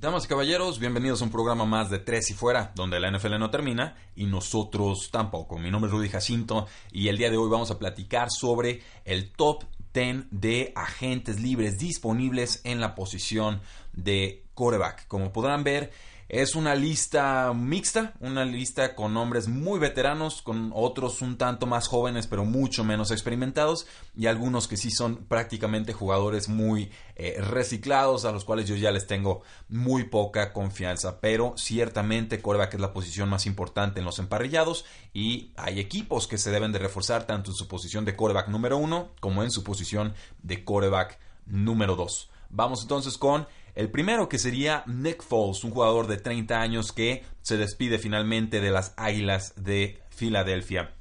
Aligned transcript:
Damas 0.00 0.24
y 0.24 0.28
caballeros, 0.28 0.78
bienvenidos 0.78 1.20
a 1.20 1.26
un 1.26 1.30
programa 1.30 1.66
más 1.66 1.90
de 1.90 1.98
Tres 1.98 2.30
y 2.30 2.32
Fuera, 2.32 2.72
donde 2.74 2.98
la 2.98 3.10
NFL 3.10 3.38
no 3.38 3.50
termina 3.50 3.96
y 4.16 4.24
nosotros 4.24 5.10
tampoco. 5.12 5.58
Mi 5.58 5.70
nombre 5.70 5.90
es 5.90 5.92
Rudy 5.94 6.08
Jacinto 6.08 6.66
y 6.90 7.08
el 7.08 7.18
día 7.18 7.28
de 7.28 7.36
hoy 7.36 7.50
vamos 7.50 7.70
a 7.70 7.78
platicar 7.78 8.28
sobre 8.30 8.80
el 9.04 9.30
top 9.30 9.64
10 9.92 10.28
de 10.30 10.72
agentes 10.74 11.38
libres 11.38 11.76
disponibles 11.76 12.62
en 12.64 12.80
la 12.80 12.94
posición 12.94 13.60
de 13.92 14.46
quarterback. 14.54 15.06
Como 15.06 15.34
podrán 15.34 15.64
ver, 15.64 15.92
es 16.32 16.54
una 16.54 16.76
lista 16.76 17.52
mixta, 17.52 18.14
una 18.20 18.44
lista 18.44 18.94
con 18.94 19.12
nombres 19.12 19.48
muy 19.48 19.80
veteranos, 19.80 20.42
con 20.42 20.70
otros 20.72 21.22
un 21.22 21.36
tanto 21.36 21.66
más 21.66 21.88
jóvenes 21.88 22.28
pero 22.28 22.44
mucho 22.44 22.84
menos 22.84 23.10
experimentados 23.10 23.88
y 24.16 24.26
algunos 24.26 24.68
que 24.68 24.76
sí 24.76 24.92
son 24.92 25.24
prácticamente 25.24 25.92
jugadores 25.92 26.48
muy 26.48 26.92
eh, 27.16 27.40
reciclados 27.40 28.24
a 28.24 28.30
los 28.30 28.44
cuales 28.44 28.68
yo 28.68 28.76
ya 28.76 28.92
les 28.92 29.08
tengo 29.08 29.42
muy 29.68 30.04
poca 30.04 30.52
confianza. 30.52 31.20
Pero 31.20 31.54
ciertamente 31.56 32.40
coreback 32.40 32.74
es 32.74 32.80
la 32.80 32.92
posición 32.92 33.28
más 33.28 33.46
importante 33.46 33.98
en 33.98 34.06
los 34.06 34.20
emparrillados 34.20 34.84
y 35.12 35.50
hay 35.56 35.80
equipos 35.80 36.28
que 36.28 36.38
se 36.38 36.52
deben 36.52 36.70
de 36.70 36.78
reforzar 36.78 37.26
tanto 37.26 37.50
en 37.50 37.56
su 37.56 37.66
posición 37.66 38.04
de 38.04 38.14
coreback 38.14 38.46
número 38.46 38.78
uno 38.78 39.10
como 39.18 39.42
en 39.42 39.50
su 39.50 39.64
posición 39.64 40.14
de 40.44 40.64
coreback 40.64 41.18
número 41.46 41.96
dos. 41.96 42.30
Vamos 42.50 42.82
entonces 42.82 43.18
con 43.18 43.48
el 43.74 43.90
primero 43.90 44.28
que 44.28 44.38
sería 44.38 44.84
Nick 44.86 45.22
Foles, 45.22 45.64
un 45.64 45.70
jugador 45.70 46.06
de 46.06 46.16
30 46.16 46.60
años 46.60 46.92
que 46.92 47.24
se 47.42 47.56
despide 47.56 47.98
finalmente 47.98 48.60
de 48.60 48.70
las 48.70 48.94
Águilas 48.96 49.54
de 49.56 50.00
Filadelfia. 50.10 50.94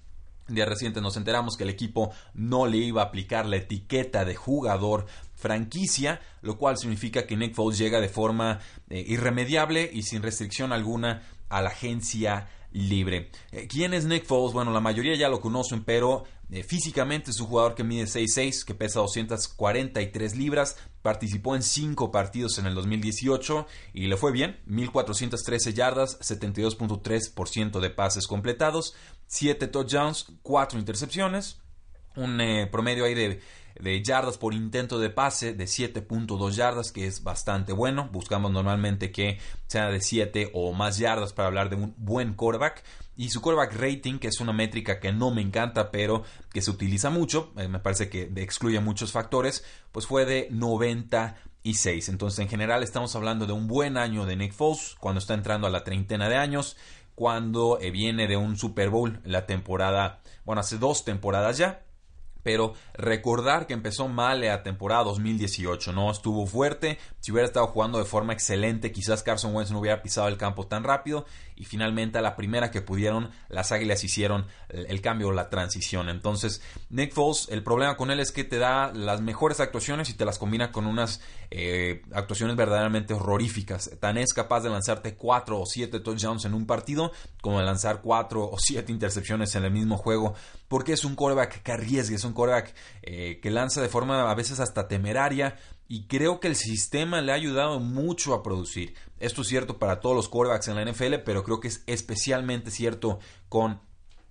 Día 0.47 0.65
reciente 0.65 0.99
nos 1.01 1.15
enteramos 1.15 1.57
que 1.57 1.63
el 1.63 1.69
equipo 1.69 2.11
no 2.33 2.65
le 2.65 2.77
iba 2.77 3.03
a 3.03 3.05
aplicar 3.05 3.45
la 3.45 3.57
etiqueta 3.57 4.25
de 4.25 4.35
jugador 4.35 5.05
franquicia, 5.35 6.21
lo 6.41 6.57
cual 6.57 6.77
significa 6.77 7.27
que 7.27 7.37
Nick 7.37 7.53
Foles 7.53 7.77
llega 7.77 8.01
de 8.01 8.09
forma 8.09 8.59
eh, 8.89 9.03
irremediable 9.07 9.89
y 9.93 10.03
sin 10.03 10.23
restricción 10.23 10.73
alguna 10.73 11.21
a 11.49 11.61
la 11.61 11.69
agencia 11.69 12.47
libre. 12.71 13.31
Eh, 13.51 13.67
¿Quién 13.67 13.93
es 13.93 14.05
Nick 14.05 14.25
Foles? 14.25 14.53
Bueno, 14.53 14.71
la 14.71 14.79
mayoría 14.79 15.15
ya 15.15 15.29
lo 15.29 15.41
conocen, 15.41 15.83
pero 15.83 16.23
eh, 16.51 16.63
físicamente 16.63 17.31
es 17.31 17.39
un 17.39 17.47
jugador 17.47 17.75
que 17.75 17.83
mide 17.83 18.05
6'6, 18.05 18.65
que 18.65 18.73
pesa 18.73 18.99
243 18.99 20.35
libras, 20.35 20.77
participó 21.01 21.55
en 21.55 21.61
5 21.61 22.11
partidos 22.11 22.57
en 22.57 22.65
el 22.65 22.75
2018 22.75 23.67
y 23.93 24.07
le 24.07 24.17
fue 24.17 24.31
bien, 24.31 24.59
1413 24.65 25.73
yardas, 25.73 26.19
72.3% 26.21 27.79
de 27.79 27.89
pases 27.89 28.27
completados, 28.27 28.95
7 29.27 29.67
touchdowns, 29.67 30.27
4 30.41 30.79
intercepciones, 30.79 31.61
un 32.15 32.41
eh, 32.41 32.67
promedio 32.67 33.05
ahí 33.05 33.13
de 33.13 33.41
de 33.79 34.03
yardas 34.03 34.37
por 34.37 34.53
intento 34.53 34.99
de 34.99 35.09
pase 35.09 35.53
de 35.53 35.65
7.2 35.65 36.51
yardas, 36.51 36.91
que 36.91 37.07
es 37.07 37.23
bastante 37.23 37.73
bueno. 37.73 38.09
Buscamos 38.11 38.51
normalmente 38.51 39.11
que 39.11 39.39
sea 39.67 39.89
de 39.89 40.01
7 40.01 40.51
o 40.53 40.73
más 40.73 40.97
yardas 40.97 41.33
para 41.33 41.47
hablar 41.47 41.69
de 41.69 41.77
un 41.77 41.93
buen 41.97 42.33
quarterback. 42.33 42.83
Y 43.15 43.29
su 43.29 43.41
quarterback 43.41 43.73
rating, 43.75 44.19
que 44.19 44.27
es 44.27 44.39
una 44.39 44.53
métrica 44.53 44.99
que 44.99 45.11
no 45.11 45.31
me 45.31 45.41
encanta, 45.41 45.91
pero 45.91 46.23
que 46.53 46.61
se 46.61 46.71
utiliza 46.71 47.09
mucho, 47.09 47.51
eh, 47.57 47.67
me 47.67 47.79
parece 47.79 48.09
que 48.09 48.31
excluye 48.35 48.79
muchos 48.79 49.11
factores, 49.11 49.65
pues 49.91 50.05
fue 50.05 50.25
de 50.25 50.47
96. 50.51 52.09
Entonces, 52.09 52.39
en 52.39 52.49
general, 52.49 52.83
estamos 52.83 53.15
hablando 53.15 53.45
de 53.45 53.53
un 53.53 53.67
buen 53.67 53.97
año 53.97 54.25
de 54.25 54.35
Nick 54.35 54.53
Foles 54.53 54.95
cuando 54.99 55.19
está 55.19 55.33
entrando 55.33 55.67
a 55.67 55.69
la 55.69 55.83
treintena 55.83 56.29
de 56.29 56.37
años, 56.37 56.77
cuando 57.15 57.77
eh, 57.81 57.91
viene 57.91 58.27
de 58.27 58.37
un 58.37 58.57
Super 58.57 58.89
Bowl 58.89 59.19
la 59.25 59.45
temporada, 59.45 60.21
bueno, 60.45 60.61
hace 60.61 60.77
dos 60.77 61.03
temporadas 61.03 61.57
ya 61.57 61.83
pero 62.43 62.73
recordar 62.93 63.67
que 63.67 63.73
empezó 63.73 64.07
mal 64.07 64.41
la 64.41 64.63
temporada 64.63 65.03
2018, 65.03 65.91
no 65.93 66.11
estuvo 66.11 66.45
fuerte, 66.45 66.97
si 67.19 67.31
hubiera 67.31 67.47
estado 67.47 67.67
jugando 67.67 67.99
de 67.99 68.05
forma 68.05 68.33
excelente, 68.33 68.91
quizás 68.91 69.23
Carson 69.23 69.55
Wentz 69.55 69.71
no 69.71 69.79
hubiera 69.79 70.01
pisado 70.01 70.27
el 70.27 70.37
campo 70.37 70.67
tan 70.67 70.83
rápido 70.83 71.25
y 71.59 71.65
finalmente 71.65 72.17
a 72.17 72.21
la 72.21 72.37
primera 72.37 72.71
que 72.71 72.81
pudieron, 72.81 73.29
las 73.49 73.73
Águilas 73.73 74.03
hicieron 74.05 74.47
el 74.69 75.01
cambio, 75.01 75.31
la 75.33 75.49
transición. 75.49 76.07
Entonces, 76.09 76.61
Nick 76.89 77.13
Foles, 77.13 77.47
el 77.51 77.63
problema 77.63 77.97
con 77.97 78.11
él 78.11 78.21
es 78.21 78.31
que 78.31 78.45
te 78.45 78.57
da 78.57 78.93
las 78.93 79.21
mejores 79.21 79.59
actuaciones 79.59 80.09
y 80.09 80.13
te 80.13 80.23
las 80.23 80.39
combina 80.39 80.71
con 80.71 80.87
unas 80.87 81.21
eh, 81.51 82.01
actuaciones 82.13 82.55
verdaderamente 82.55 83.13
horroríficas. 83.13 83.91
Tan 83.99 84.17
es 84.17 84.33
capaz 84.33 84.61
de 84.61 84.69
lanzarte 84.69 85.15
4 85.15 85.59
o 85.59 85.65
7 85.65 85.99
touchdowns 85.99 86.45
en 86.45 86.53
un 86.53 86.65
partido 86.65 87.11
como 87.41 87.59
de 87.59 87.65
lanzar 87.65 88.01
4 88.01 88.41
o 88.41 88.55
7 88.57 88.89
intercepciones 88.91 89.53
en 89.55 89.65
el 89.65 89.71
mismo 89.71 89.97
juego, 89.97 90.35
porque 90.69 90.93
es 90.93 91.03
un 91.03 91.15
quarterback 91.15 91.61
que 91.61 91.71
arriesga, 91.73 92.15
es 92.15 92.23
un 92.23 92.31
quarterback 92.31 92.73
eh, 93.01 93.39
que 93.41 93.51
lanza 93.51 93.81
de 93.81 93.89
forma 93.89 94.31
a 94.31 94.35
veces 94.35 94.61
hasta 94.61 94.87
temeraria 94.87 95.57
y 95.89 96.03
creo 96.03 96.39
que 96.39 96.47
el 96.47 96.55
sistema 96.55 97.19
le 97.19 97.31
ha 97.31 97.35
ayudado 97.35 97.79
mucho 97.79 98.35
a 98.35 98.43
producir. 98.43 98.93
Esto 99.19 99.41
es 99.41 99.47
cierto 99.47 99.79
para 99.79 99.99
todos 99.99 100.15
los 100.15 100.29
quarterbacks 100.29 100.67
en 100.67 100.75
la 100.75 100.85
NFL, 100.85 101.15
pero 101.25 101.43
creo 101.43 101.59
que 101.59 101.67
es 101.67 101.83
especialmente 101.87 102.69
cierto 102.69 103.17
con 103.49 103.81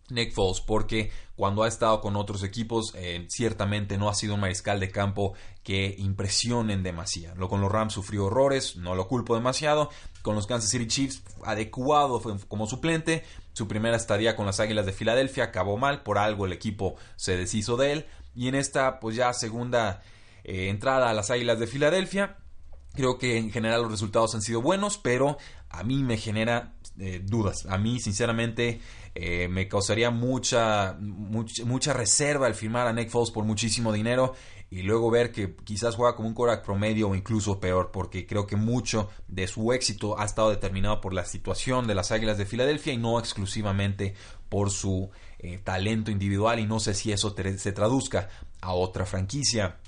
Nick 0.09 0.33
Foles, 0.33 0.61
porque 0.61 1.11
cuando 1.35 1.65
ha 1.65 1.69
estado 1.69 2.01
con 2.01 2.15
otros 2.15 2.45
equipos, 2.45 2.93
eh, 2.95 3.27
ciertamente 3.29 3.99
no 3.99 4.09
ha 4.09 4.15
sido 4.15 4.35
un 4.35 4.41
mariscal 4.41 4.79
de 4.79 4.93
campo 4.93 5.35
que 5.65 5.97
impresionen 5.99 6.85
demasiado. 6.85 7.35
Lo 7.35 7.49
con 7.49 7.61
los 7.61 7.73
Rams 7.73 7.93
sufrió 7.93 8.27
horrores, 8.27 8.77
no 8.77 8.95
lo 8.95 9.09
culpo 9.09 9.35
demasiado. 9.35 9.91
Con 10.23 10.37
los 10.37 10.47
Kansas 10.47 10.71
City 10.71 10.87
Chiefs, 10.87 11.23
adecuado 11.45 12.23
como 12.47 12.69
suplente. 12.69 13.25
Su 13.53 13.67
primera 13.67 13.97
estadía 13.97 14.37
con 14.37 14.47
las 14.47 14.61
Águilas 14.61 14.87
de 14.87 14.93
Filadelfia 14.93 15.45
acabó 15.45 15.77
mal, 15.77 16.03
por 16.05 16.19
algo 16.19 16.47
el 16.47 16.53
equipo 16.53 16.95
se 17.17 17.37
deshizo 17.37 17.77
de 17.77 17.93
él. 17.93 18.07
Y 18.37 18.47
en 18.47 18.55
esta, 18.55 19.01
pues 19.01 19.17
ya 19.17 19.33
segunda 19.33 20.03
eh, 20.45 20.69
entrada 20.69 21.11
a 21.11 21.15
las 21.15 21.31
Águilas 21.31 21.59
de 21.59 21.67
Filadelfia. 21.67 22.39
Creo 22.95 23.19
que 23.19 23.37
en 23.37 23.51
general 23.51 23.83
los 23.83 23.91
resultados 23.91 24.35
han 24.35 24.43
sido 24.43 24.63
buenos, 24.63 24.99
pero 24.99 25.37
a 25.69 25.85
mí 25.85 26.03
me 26.03 26.17
genera 26.17 26.75
eh, 26.99 27.21
dudas. 27.23 27.67
A 27.67 27.79
mí, 27.79 28.01
sinceramente, 28.01 28.81
eh, 29.15 29.47
me 29.49 29.69
causaría 29.69 30.11
mucha, 30.11 30.97
mucha, 30.99 31.93
reserva 31.93 32.49
el 32.49 32.55
firmar 32.55 32.87
a 32.87 32.93
Nick 32.93 33.11
Foles 33.11 33.31
por 33.31 33.45
muchísimo 33.45 33.93
dinero 33.93 34.35
y 34.71 34.83
luego 34.83 35.11
ver 35.11 35.33
que 35.33 35.55
quizás 35.57 35.95
juega 35.95 36.17
como 36.17 36.29
un 36.29 36.35
Korak 36.35 36.65
promedio 36.65 37.09
o 37.11 37.15
incluso 37.15 37.61
peor, 37.61 37.91
porque 37.93 38.27
creo 38.27 38.47
que 38.47 38.57
mucho 38.57 39.11
de 39.29 39.47
su 39.47 39.73
éxito 39.73 40.19
ha 40.19 40.25
estado 40.25 40.51
determinado 40.51 41.01
por 41.01 41.15
la 41.15 41.25
situación 41.25 41.87
de 41.87 41.95
las 41.95 42.11
Águilas 42.11 42.39
de 42.39 42.47
Filadelfia 42.47 42.93
y 42.93 42.99
no 42.99 43.19
exclusivamente 43.19 44.15
por 44.49 44.71
su 44.71 45.11
talento 45.63 46.11
individual 46.11 46.59
y 46.59 46.67
no 46.67 46.81
sé 46.81 46.95
si 46.95 47.13
eso 47.13 47.35
se 47.59 47.73
traduzca 47.73 48.29
a 48.61 48.73
otra 48.73 49.07
franquicia. 49.07 49.79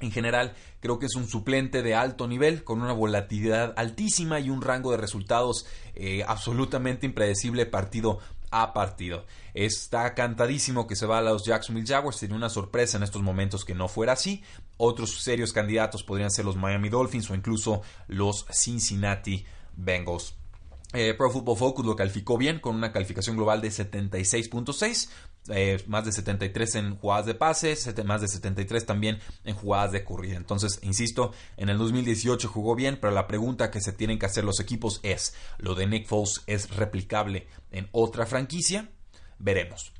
En 0.00 0.12
general, 0.12 0.54
creo 0.80 0.98
que 0.98 1.06
es 1.06 1.16
un 1.16 1.28
suplente 1.28 1.82
de 1.82 1.94
alto 1.94 2.28
nivel, 2.28 2.62
con 2.62 2.80
una 2.80 2.92
volatilidad 2.92 3.74
altísima 3.76 4.38
y 4.38 4.48
un 4.50 4.62
rango 4.62 4.92
de 4.92 4.96
resultados 4.96 5.66
eh, 5.94 6.24
absolutamente 6.26 7.06
impredecible 7.06 7.66
partido 7.66 8.20
a 8.50 8.72
partido. 8.72 9.26
Está 9.54 10.14
cantadísimo 10.14 10.86
que 10.86 10.96
se 10.96 11.06
va 11.06 11.18
a 11.18 11.22
los 11.22 11.44
Jacksonville 11.44 11.86
Jaguars, 11.86 12.18
sería 12.18 12.36
una 12.36 12.48
sorpresa 12.48 12.96
en 12.96 13.02
estos 13.02 13.22
momentos 13.22 13.64
que 13.64 13.74
no 13.74 13.88
fuera 13.88 14.12
así. 14.12 14.42
Otros 14.76 15.20
serios 15.22 15.52
candidatos 15.52 16.04
podrían 16.04 16.30
ser 16.30 16.44
los 16.44 16.56
Miami 16.56 16.88
Dolphins 16.88 17.30
o 17.30 17.34
incluso 17.34 17.82
los 18.06 18.46
Cincinnati 18.52 19.44
Bengals. 19.76 20.34
Eh, 20.94 21.12
Pro 21.12 21.30
Football 21.30 21.58
Focus 21.58 21.84
lo 21.84 21.96
calificó 21.96 22.38
bien 22.38 22.60
con 22.60 22.74
una 22.74 22.92
calificación 22.92 23.36
global 23.36 23.60
de 23.60 23.68
76.6, 23.68 25.10
eh, 25.50 25.82
más 25.86 26.04
de 26.04 26.12
73 26.12 26.74
en 26.76 26.96
jugadas 26.96 27.26
de 27.26 27.34
pases, 27.34 27.92
más 28.04 28.20
de 28.20 28.28
73 28.28 28.86
también 28.86 29.18
en 29.44 29.54
jugadas 29.54 29.92
de 29.92 30.04
corrida. 30.04 30.36
Entonces, 30.36 30.78
insisto, 30.82 31.32
en 31.56 31.68
el 31.68 31.78
2018 31.78 32.48
jugó 32.48 32.74
bien, 32.74 32.98
pero 33.00 33.12
la 33.12 33.26
pregunta 33.26 33.70
que 33.70 33.80
se 33.80 33.92
tienen 33.92 34.18
que 34.18 34.26
hacer 34.26 34.44
los 34.44 34.60
equipos 34.60 35.00
es, 35.02 35.34
¿lo 35.58 35.74
de 35.74 35.86
Nick 35.86 36.06
Foles 36.06 36.42
es 36.46 36.74
replicable 36.74 37.46
en 37.70 37.88
otra 37.92 38.26
franquicia? 38.26 38.90
Veremos. 39.38 39.92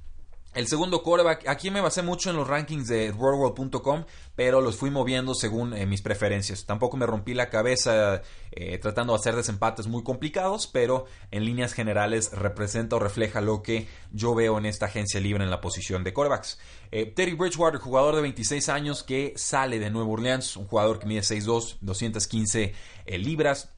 El 0.55 0.67
segundo 0.67 1.03
coreback, 1.03 1.47
aquí 1.47 1.71
me 1.71 1.83
basé 1.83 2.01
mucho 2.01 2.31
en 2.31 2.37
los 2.37 2.49
rankings 2.49 2.89
de 2.89 3.11
worldworld.com, 3.11 4.05
pero 4.35 4.63
los 4.63 4.77
fui 4.77 4.91
moviendo 4.91 5.35
según 5.35 5.75
eh, 5.75 5.85
mis 5.85 6.01
preferencias. 6.01 6.65
Tampoco 6.65 6.97
me 6.97 7.07
rompí 7.07 7.35
la 7.35 7.51
cabeza 7.51 8.23
eh, 8.51 8.79
tratando 8.79 9.13
de 9.13 9.19
hacer 9.19 9.37
desempates 9.37 9.87
muy 9.87 10.03
complicados, 10.03 10.67
pero 10.67 11.05
en 11.31 11.45
líneas 11.45 11.75
generales 11.75 12.33
representa 12.33 12.97
o 12.97 12.99
refleja 12.99 13.43
lo 13.43 13.63
que 13.63 13.89
yo 14.11 14.35
veo 14.35 14.57
en 14.59 14.65
esta 14.65 14.87
agencia 14.87 15.21
libre 15.21 15.45
en 15.45 15.51
la 15.51 15.61
posición 15.61 16.03
de 16.03 16.15
corebacks. 16.15 16.59
Eh, 16.93 17.07
Teddy 17.07 17.35
Bridgewater, 17.35 17.79
jugador 17.79 18.17
de 18.17 18.23
26 18.23 18.71
años 18.71 19.03
que 19.03 19.35
sale 19.37 19.79
de 19.79 19.91
Nueva 19.91 20.09
Orleans, 20.09 20.57
un 20.57 20.67
jugador 20.67 20.99
que 20.99 21.07
mide 21.07 21.21
6'2, 21.21 21.77
215 21.83 22.75
libras, 23.19 23.71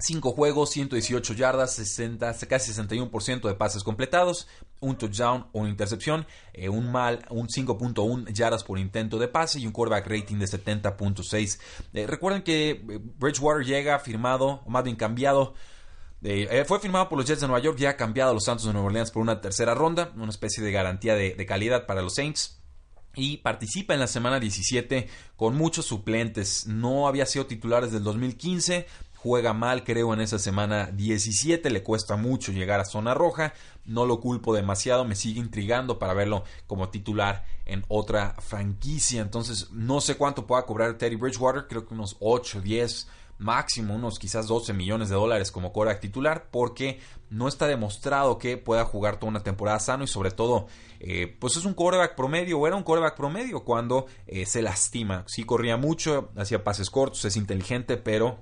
5 0.00 0.32
juegos, 0.32 0.70
118 0.70 1.34
yardas, 1.34 1.74
60, 1.74 2.32
casi 2.48 2.72
61% 2.72 3.48
de 3.48 3.54
pases 3.54 3.82
completados, 3.82 4.46
un 4.80 4.96
touchdown 4.96 5.48
una 5.52 5.68
intercepción, 5.68 6.26
eh, 6.52 6.68
un 6.68 6.92
mal, 6.92 7.26
un 7.30 7.48
5.1 7.48 8.32
yardas 8.32 8.62
por 8.62 8.78
intento 8.78 9.18
de 9.18 9.26
pase 9.26 9.58
y 9.58 9.66
un 9.66 9.72
quarterback 9.72 10.06
rating 10.06 10.36
de 10.36 10.46
70.6. 10.46 11.60
Eh, 11.94 12.06
recuerden 12.06 12.42
que 12.42 12.70
eh, 12.70 13.00
Bridgewater 13.18 13.66
llega 13.66 13.98
firmado, 13.98 14.62
o 14.64 14.70
más 14.70 14.84
bien 14.84 14.94
cambiado. 14.94 15.54
fue 16.66 16.80
firmado 16.80 17.08
por 17.08 17.18
los 17.18 17.26
Jets 17.26 17.40
de 17.40 17.48
Nueva 17.48 17.62
York, 17.62 17.78
ya 17.78 17.96
cambiado 17.96 18.30
a 18.30 18.34
los 18.34 18.44
Santos 18.44 18.66
de 18.66 18.72
Nueva 18.72 18.86
Orleans 18.86 19.10
por 19.10 19.22
una 19.22 19.40
tercera 19.40 19.74
ronda, 19.74 20.12
una 20.16 20.30
especie 20.30 20.62
de 20.62 20.70
garantía 20.70 21.16
de, 21.16 21.34
de 21.34 21.46
calidad 21.46 21.86
para 21.86 22.02
los 22.02 22.14
Saints 22.14 22.58
y 23.18 23.38
participa 23.38 23.94
en 23.94 24.00
la 24.00 24.06
semana 24.06 24.38
17 24.38 25.08
con 25.36 25.56
muchos 25.56 25.86
suplentes. 25.86 26.66
No 26.66 27.08
había 27.08 27.26
sido 27.26 27.46
titular 27.46 27.84
desde 27.84 27.98
el 27.98 28.04
2015, 28.04 28.86
juega 29.22 29.52
mal, 29.52 29.82
creo, 29.82 30.14
en 30.14 30.20
esa 30.20 30.38
semana 30.38 30.90
17, 30.92 31.70
le 31.70 31.82
cuesta 31.82 32.16
mucho 32.16 32.52
llegar 32.52 32.78
a 32.78 32.84
zona 32.84 33.14
roja, 33.14 33.52
no 33.84 34.06
lo 34.06 34.20
culpo 34.20 34.54
demasiado, 34.54 35.04
me 35.04 35.16
sigue 35.16 35.40
intrigando 35.40 35.98
para 35.98 36.14
verlo 36.14 36.44
como 36.66 36.88
titular 36.90 37.44
en 37.64 37.84
otra 37.88 38.36
franquicia, 38.38 39.20
entonces 39.20 39.70
no 39.72 40.00
sé 40.00 40.16
cuánto 40.16 40.46
pueda 40.46 40.64
cobrar 40.64 40.98
Teddy 40.98 41.16
Bridgewater, 41.16 41.66
creo 41.66 41.86
que 41.86 41.94
unos 41.94 42.16
8, 42.20 42.60
10, 42.60 43.08
máximo 43.38 43.94
unos 43.94 44.18
quizás 44.18 44.46
12 44.46 44.72
millones 44.72 45.08
de 45.08 45.16
dólares 45.16 45.50
como 45.50 45.72
coreback 45.72 46.00
titular, 46.00 46.48
porque 46.50 47.00
no 47.30 47.48
está 47.48 47.66
demostrado 47.66 48.38
que 48.38 48.56
pueda 48.56 48.84
jugar 48.84 49.18
toda 49.18 49.30
una 49.30 49.42
temporada 49.42 49.80
sano 49.80 50.04
y 50.04 50.08
sobre 50.08 50.30
todo, 50.30 50.68
eh, 51.00 51.36
pues 51.40 51.56
es 51.56 51.64
un 51.64 51.74
coreback 51.74 52.14
promedio 52.14 52.58
o 52.58 52.66
era 52.66 52.76
un 52.76 52.84
coreback 52.84 53.16
promedio 53.16 53.64
cuando 53.64 54.06
eh, 54.26 54.46
se 54.46 54.62
lastima, 54.62 55.24
sí 55.26 55.42
corría 55.44 55.76
mucho, 55.76 56.30
hacía 56.36 56.62
pases 56.62 56.90
cortos, 56.90 57.24
es 57.24 57.36
inteligente, 57.36 57.96
pero 57.96 58.38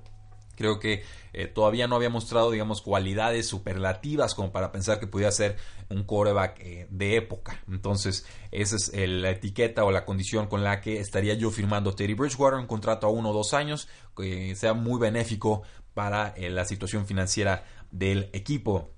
Creo 0.57 0.79
que 0.79 1.03
eh, 1.33 1.45
todavía 1.45 1.87
no 1.87 1.95
había 1.95 2.09
mostrado, 2.09 2.49
digamos, 2.49 2.81
cualidades 2.81 3.47
superlativas 3.47 4.33
como 4.33 4.51
para 4.51 4.71
pensar 4.71 4.99
que 4.99 5.05
pudiera 5.05 5.31
ser 5.31 5.55
un 5.89 6.03
quarterback 6.03 6.59
eh, 6.59 6.87
de 6.89 7.15
época. 7.15 7.61
Entonces, 7.69 8.25
esa 8.51 8.75
es 8.75 8.91
la 8.93 9.29
etiqueta 9.29 9.85
o 9.85 9.91
la 9.91 10.03
condición 10.03 10.47
con 10.47 10.63
la 10.63 10.81
que 10.81 10.99
estaría 10.99 11.35
yo 11.35 11.51
firmando 11.51 11.93
Teddy 11.93 12.15
Bridgewater, 12.15 12.59
un 12.59 12.65
contrato 12.67 13.05
a 13.05 13.11
uno 13.11 13.29
o 13.29 13.33
dos 13.33 13.53
años, 13.53 13.87
que 14.15 14.55
sea 14.55 14.73
muy 14.73 14.99
benéfico 14.99 15.61
para 15.93 16.29
eh, 16.35 16.49
la 16.49 16.65
situación 16.65 17.05
financiera 17.05 17.63
del 17.91 18.29
equipo. 18.33 18.89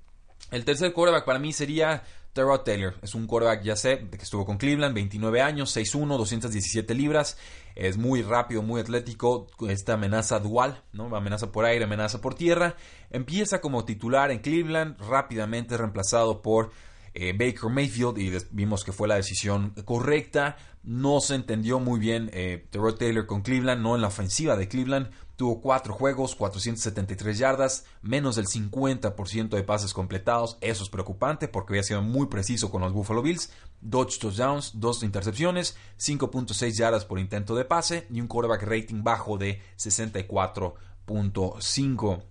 El 0.51 0.65
tercer 0.65 0.93
quarterback 0.93 1.25
para 1.25 1.39
mí 1.39 1.53
sería 1.53 2.03
Terrell 2.33 2.63
Taylor 2.63 2.95
es 3.01 3.15
un 3.15 3.27
quarterback, 3.27 3.63
ya 3.63 3.75
sé, 3.75 4.07
que 4.09 4.17
estuvo 4.17 4.45
con 4.45 4.57
Cleveland, 4.57 4.93
29 4.93 5.41
años, 5.41 5.75
6'1, 5.75 6.17
217 6.17 6.93
libras. 6.93 7.37
Es 7.75 7.97
muy 7.97 8.21
rápido, 8.21 8.61
muy 8.61 8.81
atlético. 8.81 9.47
Esta 9.67 9.93
amenaza 9.93 10.39
dual, 10.39 10.83
¿no? 10.93 11.15
Amenaza 11.15 11.51
por 11.51 11.65
aire, 11.65 11.85
amenaza 11.85 12.21
por 12.21 12.35
tierra. 12.35 12.75
Empieza 13.09 13.61
como 13.61 13.85
titular 13.85 14.31
en 14.31 14.39
Cleveland, 14.39 14.99
rápidamente 14.99 15.77
reemplazado 15.77 16.41
por 16.41 16.71
eh, 17.13 17.33
Baker 17.33 17.69
Mayfield 17.69 18.17
y 18.17 18.31
vimos 18.51 18.83
que 18.83 18.91
fue 18.91 19.07
la 19.07 19.15
decisión 19.15 19.73
correcta. 19.85 20.57
No 20.83 21.19
se 21.19 21.35
entendió 21.35 21.79
muy 21.79 21.99
bien 21.99 22.29
eh, 22.33 22.67
Terrell 22.69 22.95
Taylor 22.95 23.25
con 23.25 23.41
Cleveland, 23.41 23.81
no 23.81 23.95
en 23.95 24.01
la 24.01 24.07
ofensiva 24.07 24.55
de 24.55 24.67
Cleveland. 24.67 25.09
Tuvo 25.35 25.61
cuatro 25.61 25.93
juegos, 25.93 26.35
473 26.35 27.37
yardas, 27.37 27.85
menos 28.01 28.35
del 28.35 28.47
50% 28.47 29.49
de 29.49 29.63
pases 29.63 29.93
completados. 29.93 30.57
Eso 30.59 30.83
es 30.83 30.89
preocupante 30.89 31.47
porque 31.47 31.73
había 31.73 31.83
sido 31.83 32.01
muy 32.01 32.27
preciso 32.27 32.69
con 32.69 32.81
los 32.81 32.91
Buffalo 32.91 33.21
Bills. 33.21 33.51
Dos 33.79 34.19
touchdowns, 34.19 34.81
dos 34.81 35.03
intercepciones, 35.03 35.77
5.6 35.97 36.71
yardas 36.71 37.05
por 37.05 37.19
intento 37.19 37.55
de 37.55 37.63
pase 37.63 38.05
y 38.09 38.19
un 38.19 38.27
quarterback 38.27 38.63
rating 38.63 39.03
bajo 39.03 39.37
de 39.37 39.61
64.5. 39.77 42.23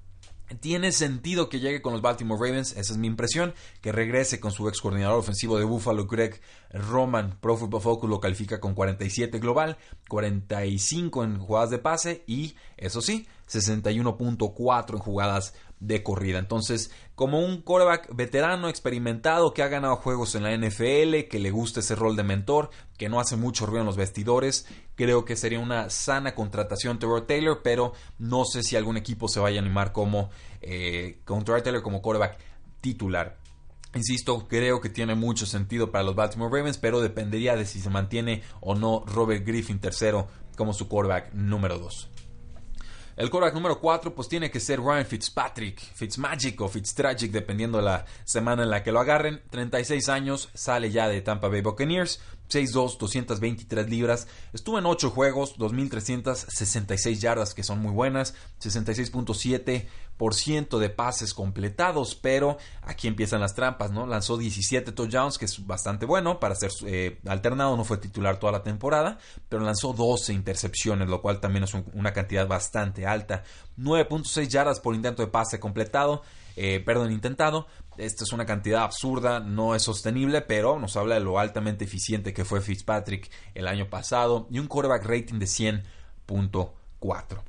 Tiene 0.61 0.93
sentido 0.93 1.49
que 1.49 1.61
llegue 1.61 1.83
con 1.83 1.93
los 1.93 2.03
Baltimore 2.03 2.41
Ravens, 2.41 2.73
esa 2.73 2.93
es 2.93 2.99
mi 2.99 3.07
impresión, 3.07 3.55
que 3.83 3.93
regrese 3.93 4.41
con 4.41 4.51
su 4.51 4.69
ex 4.69 4.81
coordinador 4.81 5.19
ofensivo 5.19 5.59
de 5.59 5.65
Buffalo, 5.65 6.07
Greg 6.07 6.41
Roman. 6.71 7.39
Pro 7.41 7.57
Football 7.57 7.83
Focus 7.83 8.11
lo 8.11 8.21
califica 8.21 8.59
con 8.59 8.75
47 8.75 9.39
global, 9.39 9.77
45 10.09 11.25
en 11.25 11.39
jugadas 11.39 11.71
de 11.71 11.79
pase 11.79 12.25
y, 12.27 12.55
eso 12.77 13.01
sí, 13.03 13.27
61.4 13.49 14.93
en 14.93 14.99
jugadas 14.99 15.55
de 15.81 16.03
corrida. 16.03 16.39
Entonces, 16.39 16.91
como 17.15 17.41
un 17.41 17.63
quarterback 17.63 18.15
veterano, 18.15 18.69
experimentado, 18.69 19.55
que 19.55 19.63
ha 19.63 19.69
ganado 19.69 19.97
juegos 19.97 20.35
en 20.35 20.43
la 20.43 20.57
NFL, 20.57 21.29
que 21.29 21.39
le 21.39 21.51
gusta 21.51 21.81
ese 21.81 21.95
rol 21.95 22.17
de 22.17 22.25
mentor, 22.25 22.71
que 22.97 23.09
no 23.09 23.21
hace 23.21 23.37
mucho 23.37 23.67
ruido 23.67 23.81
en 23.81 23.87
los 23.87 23.97
vestidores, 23.97 24.67
creo 24.95 25.25
que 25.25 25.37
sería 25.37 25.61
una 25.61 25.91
sana 25.91 26.35
contratación 26.35 26.99
Trevor 26.99 27.27
Taylor, 27.27 27.61
pero 27.63 27.93
no 28.19 28.45
sé 28.45 28.63
si 28.63 28.77
algún 28.77 28.97
equipo 28.97 29.29
se 29.29 29.41
vaya 29.41 29.61
a 29.61 29.63
animar 29.63 29.93
como 29.93 30.31
eh, 30.61 31.21
con 31.25 31.45
Taylor 31.45 31.83
como 31.83 32.03
quarterback 32.03 32.39
titular. 32.81 33.39
Insisto, 33.95 34.47
creo 34.49 34.81
que 34.81 34.91
tiene 34.91 35.15
mucho 35.15 35.47
sentido 35.47 35.91
para 35.91 36.05
los 36.05 36.15
Baltimore 36.15 36.55
Ravens, 36.55 36.77
pero 36.79 37.01
dependería 37.01 37.57
de 37.57 37.65
si 37.65 37.81
se 37.81 37.89
mantiene 37.89 38.43
o 38.61 38.75
no 38.75 39.03
Robert 39.07 39.47
Griffin 39.47 39.79
tercero 39.79 40.29
como 40.57 40.75
su 40.75 40.89
quarterback 40.89 41.33
número 41.33 41.79
2. 41.79 42.11
El 43.19 43.31
quarterback 43.31 43.55
número 43.55 43.81
4 43.81 44.15
pues 44.15 44.29
tiene 44.29 44.49
que 44.49 44.61
ser 44.61 44.79
Ryan 44.79 45.05
Fitzpatrick, 45.05 45.81
Fitzmagic 45.81 46.61
o 46.61 46.69
Fitztragic 46.69 47.33
dependiendo 47.33 47.79
de 47.79 47.85
la 47.85 48.05
semana 48.23 48.63
en 48.63 48.71
la 48.71 48.85
que 48.85 48.93
lo 48.93 49.01
agarren. 49.01 49.43
36 49.51 50.09
años, 50.09 50.51
sale 50.55 50.93
ya 50.93 51.09
de 51.09 51.21
Tampa 51.21 51.49
Bay 51.49 51.61
Buccaneers. 51.61 52.21
6'2, 52.49 52.99
223 52.99 53.91
libras. 53.91 54.29
Estuvo 54.53 54.79
en 54.79 54.87
8 54.87 55.11
juegos, 55.11 55.59
2.366 55.59 57.19
yardas, 57.19 57.55
que 57.55 57.63
son 57.63 57.81
muy 57.81 57.93
buenas. 57.93 58.35
66.7% 58.61 60.79
de 60.79 60.91
pases 60.91 61.35
completados. 61.35 62.15
Pero 62.15 62.59
aquí 62.83 63.09
empiezan 63.09 63.41
las 63.41 63.55
trampas, 63.55 63.91
¿no? 63.91 64.07
Lanzó 64.07 64.39
17 64.39 64.93
touchdowns, 64.93 65.39
que 65.39 65.45
es 65.45 65.67
bastante 65.67 66.07
bueno 66.07 66.41
para 66.41 66.55
ser 66.55 66.71
eh, 66.87 67.21
alternado. 67.27 67.77
No 67.77 67.85
fue 67.85 67.99
titular 67.99 68.39
toda 68.39 68.53
la 68.53 68.63
temporada. 68.63 69.19
Pero 69.49 69.63
lanzó 69.63 69.93
12 69.93 70.33
intercepciones, 70.33 71.09
lo 71.09 71.21
cual 71.21 71.41
también 71.41 71.65
es 71.65 71.75
una 71.75 72.13
cantidad 72.13 72.47
bastante 72.49 73.07
alta. 73.07 73.43
9.6 73.79 74.49
yardas 74.49 74.81
por 74.81 74.95
intento 74.95 75.23
de 75.23 75.29
pase 75.29 75.61
completado. 75.61 76.23
Eh, 76.57 76.83
perdón, 76.85 77.13
intentado. 77.13 77.67
Esta 77.99 78.23
es 78.23 78.33
una 78.33 78.47
cantidad 78.47 78.85
absurda, 78.85 79.41
no 79.41 79.75
es 79.75 79.83
sostenible, 79.83 80.41
pero 80.41 80.79
nos 80.79 80.97
habla 80.97 81.17
de 81.17 81.21
lo 81.21 81.39
altamente 81.39 81.85
eficiente 81.85 82.33
que 82.33 82.45
fue 82.45 82.61
Fitzpatrick 82.61 83.29
el 83.55 83.67
año 83.67 83.91
pasado 83.91 84.47
y 84.51 84.61
un 84.61 84.69
quarterback 84.69 85.05
rating 85.05 85.41
de 85.41 85.47
100.4. 85.47 87.43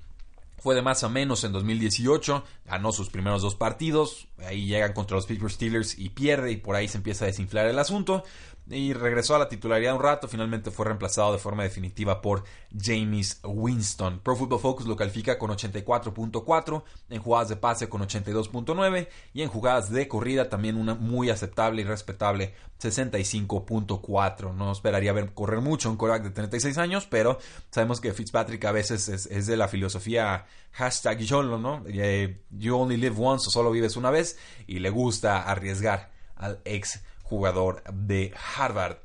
Fue 0.57 0.73
de 0.73 0.81
más 0.81 1.03
a 1.03 1.09
menos 1.09 1.43
en 1.43 1.51
2018, 1.51 2.43
ganó 2.65 2.91
sus 2.91 3.09
primeros 3.09 3.43
dos 3.43 3.55
partidos, 3.55 4.27
ahí 4.45 4.65
llegan 4.65 4.93
contra 4.93 5.15
los 5.15 5.25
Pittsburgh 5.25 5.51
Steelers 5.51 5.97
y 5.97 6.09
pierde 6.09 6.51
y 6.51 6.57
por 6.57 6.75
ahí 6.75 6.87
se 6.87 6.97
empieza 6.97 7.25
a 7.25 7.27
desinflar 7.27 7.67
el 7.67 7.79
asunto 7.79 8.23
y 8.69 8.93
regresó 8.93 9.35
a 9.35 9.39
la 9.39 9.49
titularidad 9.49 9.95
un 9.95 10.01
rato. 10.01 10.27
Finalmente 10.27 10.71
fue 10.71 10.85
reemplazado 10.85 11.33
de 11.33 11.39
forma 11.39 11.63
definitiva 11.63 12.21
por 12.21 12.43
James 12.77 13.39
Winston. 13.43 14.19
Pro 14.19 14.35
Football 14.35 14.59
Focus 14.59 14.87
lo 14.87 14.95
califica 14.95 15.37
con 15.39 15.49
84.4, 15.51 16.83
en 17.09 17.21
jugadas 17.21 17.49
de 17.49 17.55
pase 17.55 17.89
con 17.89 18.01
82.9 18.01 19.07
y 19.33 19.41
en 19.41 19.49
jugadas 19.49 19.89
de 19.89 20.07
corrida 20.07 20.49
también 20.49 20.77
una 20.77 20.93
muy 20.93 21.29
aceptable 21.29 21.81
y 21.81 21.85
respetable 21.85 22.53
65.4. 22.79 24.53
No 24.53 24.71
esperaría 24.71 25.13
ver 25.13 25.33
correr 25.33 25.61
mucho 25.61 25.89
un 25.89 25.97
coreback 25.97 26.23
de 26.23 26.31
36 26.31 26.77
años, 26.77 27.07
pero 27.09 27.39
sabemos 27.71 27.99
que 27.99 28.13
Fitzpatrick 28.13 28.63
a 28.65 28.71
veces 28.71 29.09
es, 29.09 29.47
de 29.47 29.57
la 29.57 29.67
filosofía 29.67 30.45
hashtag 30.71 31.19
YOLO, 31.19 31.57
¿no? 31.57 31.83
Eh, 31.87 32.43
you 32.51 32.75
only 32.75 32.97
live 32.97 33.15
once 33.17 33.47
o 33.47 33.51
solo 33.51 33.71
vives 33.71 33.97
una 33.97 34.11
vez 34.11 34.28
y 34.67 34.79
le 34.79 34.89
gusta 34.89 35.43
arriesgar 35.43 36.11
al 36.35 36.59
ex 36.65 37.01
jugador 37.23 37.83
de 37.93 38.33
Harvard. 38.55 38.97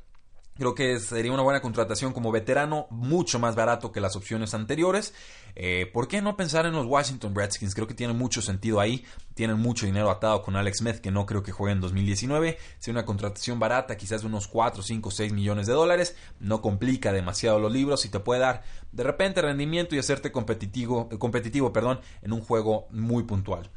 Creo 0.57 0.73
que 0.73 1.01
sería 1.01 1.33
una 1.33 1.43
buena 1.43 1.61
contratación 1.61 2.13
como 2.13 2.31
veterano, 2.31 2.87
mucho 2.89 3.39
más 3.39 3.55
barato 3.55 3.91
que 3.91 3.99
las 3.99 4.15
opciones 4.15 4.53
anteriores. 4.53 5.13
Eh, 5.53 5.89
¿Por 5.91 6.07
qué 6.07 6.21
no 6.21 6.37
pensar 6.37 6.65
en 6.65 6.71
los 6.71 6.85
Washington 6.85 7.35
Redskins? 7.35 7.75
Creo 7.75 7.87
que 7.87 7.93
tiene 7.93 8.13
mucho 8.13 8.41
sentido 8.41 8.79
ahí. 8.79 9.03
Tienen 9.33 9.59
mucho 9.59 9.85
dinero 9.85 10.09
atado 10.09 10.41
con 10.41 10.55
Alex 10.55 10.77
Smith, 10.77 10.95
que 10.99 11.11
no 11.11 11.25
creo 11.25 11.43
que 11.43 11.51
juegue 11.51 11.73
en 11.73 11.81
2019. 11.81 12.57
Sería 12.79 12.99
una 12.99 13.05
contratación 13.05 13.59
barata, 13.59 13.97
quizás 13.97 14.21
de 14.21 14.27
unos 14.27 14.47
4, 14.47 14.81
5, 14.81 15.11
6 15.11 15.33
millones 15.33 15.67
de 15.67 15.73
dólares. 15.73 16.15
No 16.39 16.61
complica 16.61 17.11
demasiado 17.11 17.59
los 17.59 17.73
libros 17.73 18.05
y 18.05 18.09
te 18.09 18.21
puede 18.21 18.39
dar 18.39 18.63
de 18.93 19.03
repente 19.03 19.41
rendimiento 19.41 19.93
y 19.93 19.99
hacerte 19.99 20.31
competitivo, 20.31 21.09
competitivo 21.19 21.73
perdón, 21.73 21.99
en 22.21 22.31
un 22.31 22.39
juego 22.39 22.87
muy 22.91 23.23
puntual. 23.23 23.69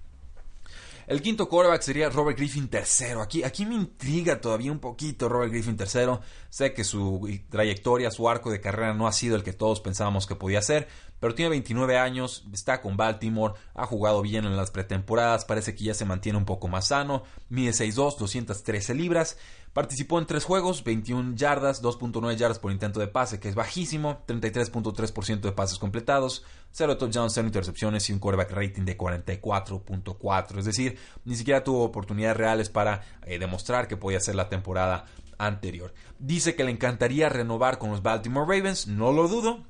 El 1.09 1.23
quinto 1.23 1.49
quarterback 1.49 1.81
sería 1.81 2.11
Robert 2.11 2.37
Griffin 2.37 2.69
III. 2.71 3.23
Aquí, 3.23 3.43
aquí 3.43 3.65
me 3.65 3.75
intriga 3.75 4.43
todavía 4.43 4.71
un 4.71 4.79
poquito 4.79 5.27
Robert 5.27 5.51
Griffin 5.51 5.79
III. 5.81 6.19
Sé 6.51 6.75
que 6.75 6.85
su 6.85 7.27
trayectoria, 7.49 8.11
su 8.11 8.29
arco 8.29 8.51
de 8.51 8.61
carrera 8.61 8.93
no 8.93 9.07
ha 9.07 9.13
sido 9.13 9.35
el 9.35 9.43
que 9.43 9.55
todos 9.55 9.81
pensábamos 9.81 10.27
que 10.27 10.35
podía 10.35 10.61
ser, 10.61 10.87
pero 11.19 11.35
tiene 11.35 11.49
29 11.49 11.97
años, 11.97 12.45
está 12.53 12.83
con 12.83 12.99
Baltimore, 12.99 13.55
ha 13.73 13.87
jugado 13.87 14.21
bien 14.21 14.45
en 14.45 14.55
las 14.55 14.71
pretemporadas, 14.71 15.47
parece 15.47 15.75
que 15.75 15.85
ya 15.85 15.95
se 15.95 16.05
mantiene 16.05 16.37
un 16.37 16.45
poco 16.45 16.69
más 16.69 16.89
sano, 16.89 17.23
mide 17.49 17.71
6'2, 17.71 18.19
213 18.19 18.95
libras. 18.95 19.39
Participó 19.73 20.19
en 20.19 20.27
tres 20.27 20.45
juegos, 20.45 20.83
21 20.83 21.37
yardas, 21.37 21.83
2.9 21.83 22.37
yardas 22.37 22.59
por 22.59 22.73
intento 22.73 23.01
de 23.01 23.07
pase, 23.07 23.39
que 23.39 23.49
es 23.49 23.55
bajísimo, 23.55 24.25
33.3% 24.27 25.41
de 25.41 25.53
pases 25.53 25.79
completados, 25.79 26.45
0 26.79 26.97
touchdowns, 26.97 27.35
0 27.35 27.49
intercepciones 27.49 28.09
y 28.09 28.13
un 28.13 28.21
quarterback 28.21 28.53
rating 28.53 28.85
de 28.85 28.97
44.4. 28.97 30.59
Es 30.59 30.65
decir, 30.65 30.97
ni 31.25 31.35
siquiera 31.35 31.65
tuvo 31.65 31.83
oportunidades 31.83 32.37
reales 32.37 32.71
para 32.71 33.03
eh, 33.27 33.41
demostrar 33.41 33.89
que 33.89 33.97
podía 33.97 34.21
ser 34.21 34.37
la 34.37 34.49
temporada 34.49 35.07
anterior. 35.39 35.93
Dice 36.21 36.55
que 36.55 36.63
le 36.63 36.71
encantaría 36.71 37.29
renovar 37.29 37.79
con 37.79 37.91
los 37.91 38.03
Baltimore 38.03 38.47
Ravens, 38.47 38.87
no 38.87 39.13
lo 39.13 39.27
dudo, 39.27 39.65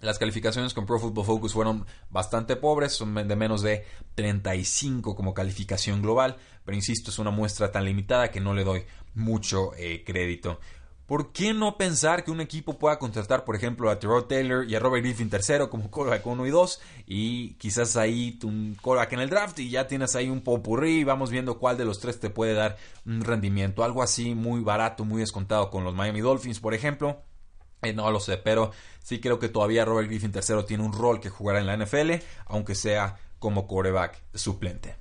las 0.00 0.18
calificaciones 0.18 0.74
con 0.74 0.86
Pro 0.86 0.98
Football 0.98 1.26
Focus 1.26 1.52
fueron 1.52 1.86
bastante 2.08 2.56
pobres, 2.56 2.92
son 2.92 3.14
de 3.14 3.36
menos 3.36 3.62
de 3.62 3.84
35 4.14 5.14
como 5.14 5.34
calificación 5.34 6.00
global, 6.02 6.36
pero 6.64 6.74
insisto, 6.74 7.10
es 7.10 7.18
una 7.18 7.30
muestra 7.30 7.70
tan 7.70 7.84
limitada 7.84 8.30
que 8.30 8.40
no 8.40 8.54
le 8.54 8.64
doy 8.64 8.84
mucho 9.14 9.72
eh, 9.76 10.02
crédito. 10.04 10.58
¿Por 11.10 11.32
qué 11.32 11.52
no 11.52 11.76
pensar 11.76 12.22
que 12.22 12.30
un 12.30 12.40
equipo 12.40 12.78
pueda 12.78 13.00
contratar, 13.00 13.44
por 13.44 13.56
ejemplo, 13.56 13.90
a 13.90 13.98
Terrell 13.98 14.28
Taylor 14.28 14.70
y 14.70 14.76
a 14.76 14.78
Robert 14.78 15.02
Griffin 15.02 15.28
III 15.28 15.66
como 15.68 15.90
callback 15.90 16.24
1 16.24 16.46
y 16.46 16.50
2 16.50 16.80
y 17.04 17.54
quizás 17.54 17.96
ahí 17.96 18.38
un 18.44 18.76
callback 18.80 19.14
en 19.14 19.18
el 19.18 19.28
draft 19.28 19.58
y 19.58 19.70
ya 19.70 19.88
tienes 19.88 20.14
ahí 20.14 20.30
un 20.30 20.40
popurrí 20.40 21.00
y 21.00 21.02
vamos 21.02 21.32
viendo 21.32 21.58
cuál 21.58 21.76
de 21.76 21.84
los 21.84 21.98
tres 21.98 22.20
te 22.20 22.30
puede 22.30 22.54
dar 22.54 22.76
un 23.04 23.22
rendimiento? 23.22 23.82
Algo 23.82 24.04
así 24.04 24.36
muy 24.36 24.60
barato, 24.60 25.04
muy 25.04 25.18
descontado 25.18 25.68
con 25.68 25.82
los 25.82 25.96
Miami 25.96 26.20
Dolphins, 26.20 26.60
por 26.60 26.74
ejemplo. 26.74 27.20
Eh, 27.82 27.92
no 27.92 28.08
lo 28.12 28.20
sé, 28.20 28.36
pero 28.36 28.70
sí 29.02 29.18
creo 29.18 29.40
que 29.40 29.48
todavía 29.48 29.84
Robert 29.84 30.06
Griffin 30.06 30.32
III 30.32 30.62
tiene 30.64 30.84
un 30.84 30.92
rol 30.92 31.18
que 31.18 31.28
jugará 31.28 31.58
en 31.58 31.66
la 31.66 31.76
NFL, 31.76 32.24
aunque 32.46 32.76
sea 32.76 33.18
como 33.40 33.66
quarterback 33.66 34.22
suplente. 34.32 34.94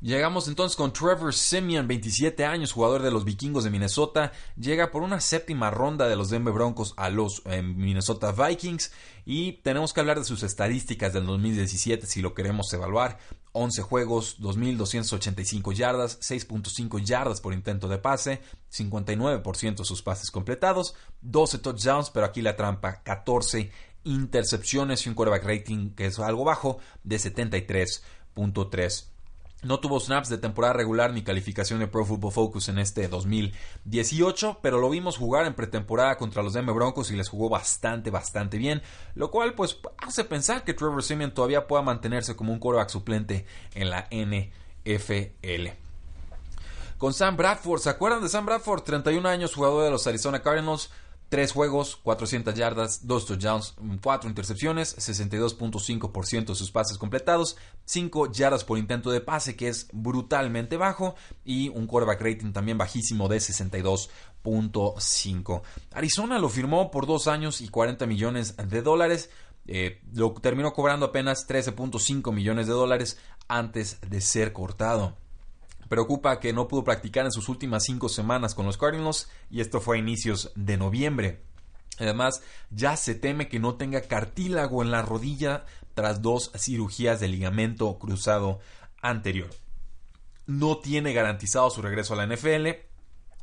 Llegamos 0.00 0.46
entonces 0.46 0.76
con 0.76 0.92
Trevor 0.92 1.34
Simeon, 1.34 1.88
27 1.88 2.44
años, 2.44 2.70
jugador 2.70 3.02
de 3.02 3.10
los 3.10 3.24
Vikingos 3.24 3.64
de 3.64 3.70
Minnesota. 3.70 4.30
Llega 4.56 4.92
por 4.92 5.02
una 5.02 5.20
séptima 5.20 5.72
ronda 5.72 6.06
de 6.06 6.14
los 6.14 6.30
Denver 6.30 6.54
Broncos 6.54 6.94
a 6.96 7.10
los 7.10 7.42
eh, 7.46 7.62
Minnesota 7.62 8.30
Vikings. 8.30 8.92
Y 9.24 9.54
tenemos 9.54 9.92
que 9.92 9.98
hablar 9.98 10.20
de 10.20 10.24
sus 10.24 10.44
estadísticas 10.44 11.12
del 11.12 11.26
2017 11.26 12.06
si 12.06 12.22
lo 12.22 12.32
queremos 12.32 12.72
evaluar. 12.72 13.18
11 13.50 13.82
juegos, 13.82 14.40
2.285 14.40 15.74
yardas, 15.74 16.20
6.5 16.20 17.02
yardas 17.02 17.40
por 17.40 17.52
intento 17.52 17.88
de 17.88 17.98
pase, 17.98 18.40
59% 18.72 19.78
de 19.78 19.84
sus 19.84 20.02
pases 20.02 20.30
completados, 20.30 20.94
12 21.22 21.58
touchdowns, 21.58 22.10
pero 22.10 22.24
aquí 22.24 22.40
la 22.40 22.54
trampa, 22.54 23.02
14 23.02 23.72
intercepciones 24.04 25.04
y 25.04 25.08
un 25.08 25.16
quarterback 25.16 25.44
rating 25.44 25.90
que 25.96 26.06
es 26.06 26.20
algo 26.20 26.44
bajo 26.44 26.78
de 27.02 27.16
73.3 27.16 29.17
no 29.62 29.80
tuvo 29.80 29.98
snaps 29.98 30.28
de 30.28 30.38
temporada 30.38 30.74
regular 30.74 31.12
ni 31.12 31.22
calificación 31.22 31.80
de 31.80 31.88
Pro 31.88 32.04
Football 32.04 32.32
Focus 32.32 32.68
en 32.68 32.78
este 32.78 33.08
2018, 33.08 34.58
pero 34.62 34.78
lo 34.78 34.88
vimos 34.88 35.16
jugar 35.16 35.46
en 35.46 35.54
pretemporada 35.54 36.16
contra 36.16 36.42
los 36.42 36.52
Denver 36.52 36.74
Broncos 36.74 37.10
y 37.10 37.16
les 37.16 37.28
jugó 37.28 37.48
bastante, 37.48 38.10
bastante 38.10 38.58
bien, 38.58 38.82
lo 39.14 39.30
cual 39.30 39.54
pues 39.54 39.78
hace 39.98 40.24
pensar 40.24 40.64
que 40.64 40.74
Trevor 40.74 41.02
Simeon 41.02 41.34
todavía 41.34 41.66
pueda 41.66 41.82
mantenerse 41.82 42.36
como 42.36 42.52
un 42.52 42.60
quarterback 42.60 42.90
suplente 42.90 43.46
en 43.74 43.90
la 43.90 44.08
NFL. 44.10 45.68
Con 46.96 47.14
Sam 47.14 47.36
Bradford, 47.36 47.80
¿se 47.80 47.90
acuerdan 47.90 48.22
de 48.22 48.28
Sam 48.28 48.46
Bradford? 48.46 48.82
31 48.82 49.28
años, 49.28 49.54
jugador 49.54 49.84
de 49.84 49.90
los 49.90 50.06
Arizona 50.06 50.42
Cardinals. 50.42 50.90
3 51.28 51.52
juegos, 51.52 51.96
400 51.96 52.54
yardas, 52.54 53.06
2 53.06 53.26
touchdowns, 53.26 53.74
4 54.02 54.30
intercepciones, 54.30 54.96
62.5% 54.96 56.46
de 56.46 56.54
sus 56.54 56.70
pases 56.70 56.96
completados, 56.96 57.58
5 57.84 58.32
yardas 58.32 58.64
por 58.64 58.78
intento 58.78 59.10
de 59.10 59.20
pase, 59.20 59.54
que 59.54 59.68
es 59.68 59.88
brutalmente 59.92 60.78
bajo, 60.78 61.16
y 61.44 61.68
un 61.68 61.86
quarterback 61.86 62.22
rating 62.22 62.52
también 62.52 62.78
bajísimo 62.78 63.28
de 63.28 63.36
62.5. 63.38 65.62
Arizona 65.92 66.38
lo 66.38 66.48
firmó 66.48 66.90
por 66.90 67.06
2 67.06 67.28
años 67.28 67.60
y 67.60 67.68
40 67.68 68.06
millones 68.06 68.56
de 68.56 68.80
dólares. 68.82 69.28
Eh, 69.66 70.00
lo 70.14 70.32
terminó 70.32 70.72
cobrando 70.72 71.04
apenas 71.06 71.46
13.5 71.46 72.32
millones 72.32 72.66
de 72.66 72.72
dólares 72.72 73.18
antes 73.48 74.00
de 74.00 74.22
ser 74.22 74.54
cortado. 74.54 75.18
Preocupa 75.88 76.38
que 76.38 76.52
no 76.52 76.68
pudo 76.68 76.84
practicar 76.84 77.24
en 77.24 77.32
sus 77.32 77.48
últimas 77.48 77.84
cinco 77.84 78.08
semanas 78.08 78.54
con 78.54 78.66
los 78.66 78.76
Cardinals 78.76 79.28
y 79.50 79.60
esto 79.60 79.80
fue 79.80 79.96
a 79.96 80.00
inicios 80.00 80.52
de 80.54 80.76
noviembre. 80.76 81.42
Además, 81.98 82.42
ya 82.70 82.96
se 82.96 83.14
teme 83.14 83.48
que 83.48 83.58
no 83.58 83.74
tenga 83.74 84.02
cartílago 84.02 84.82
en 84.82 84.90
la 84.90 85.02
rodilla 85.02 85.64
tras 85.94 86.22
dos 86.22 86.52
cirugías 86.56 87.20
de 87.20 87.28
ligamento 87.28 87.98
cruzado 87.98 88.60
anterior. 89.00 89.50
No 90.46 90.78
tiene 90.78 91.12
garantizado 91.12 91.70
su 91.70 91.82
regreso 91.82 92.14
a 92.14 92.24
la 92.24 92.34
NFL, 92.34 92.68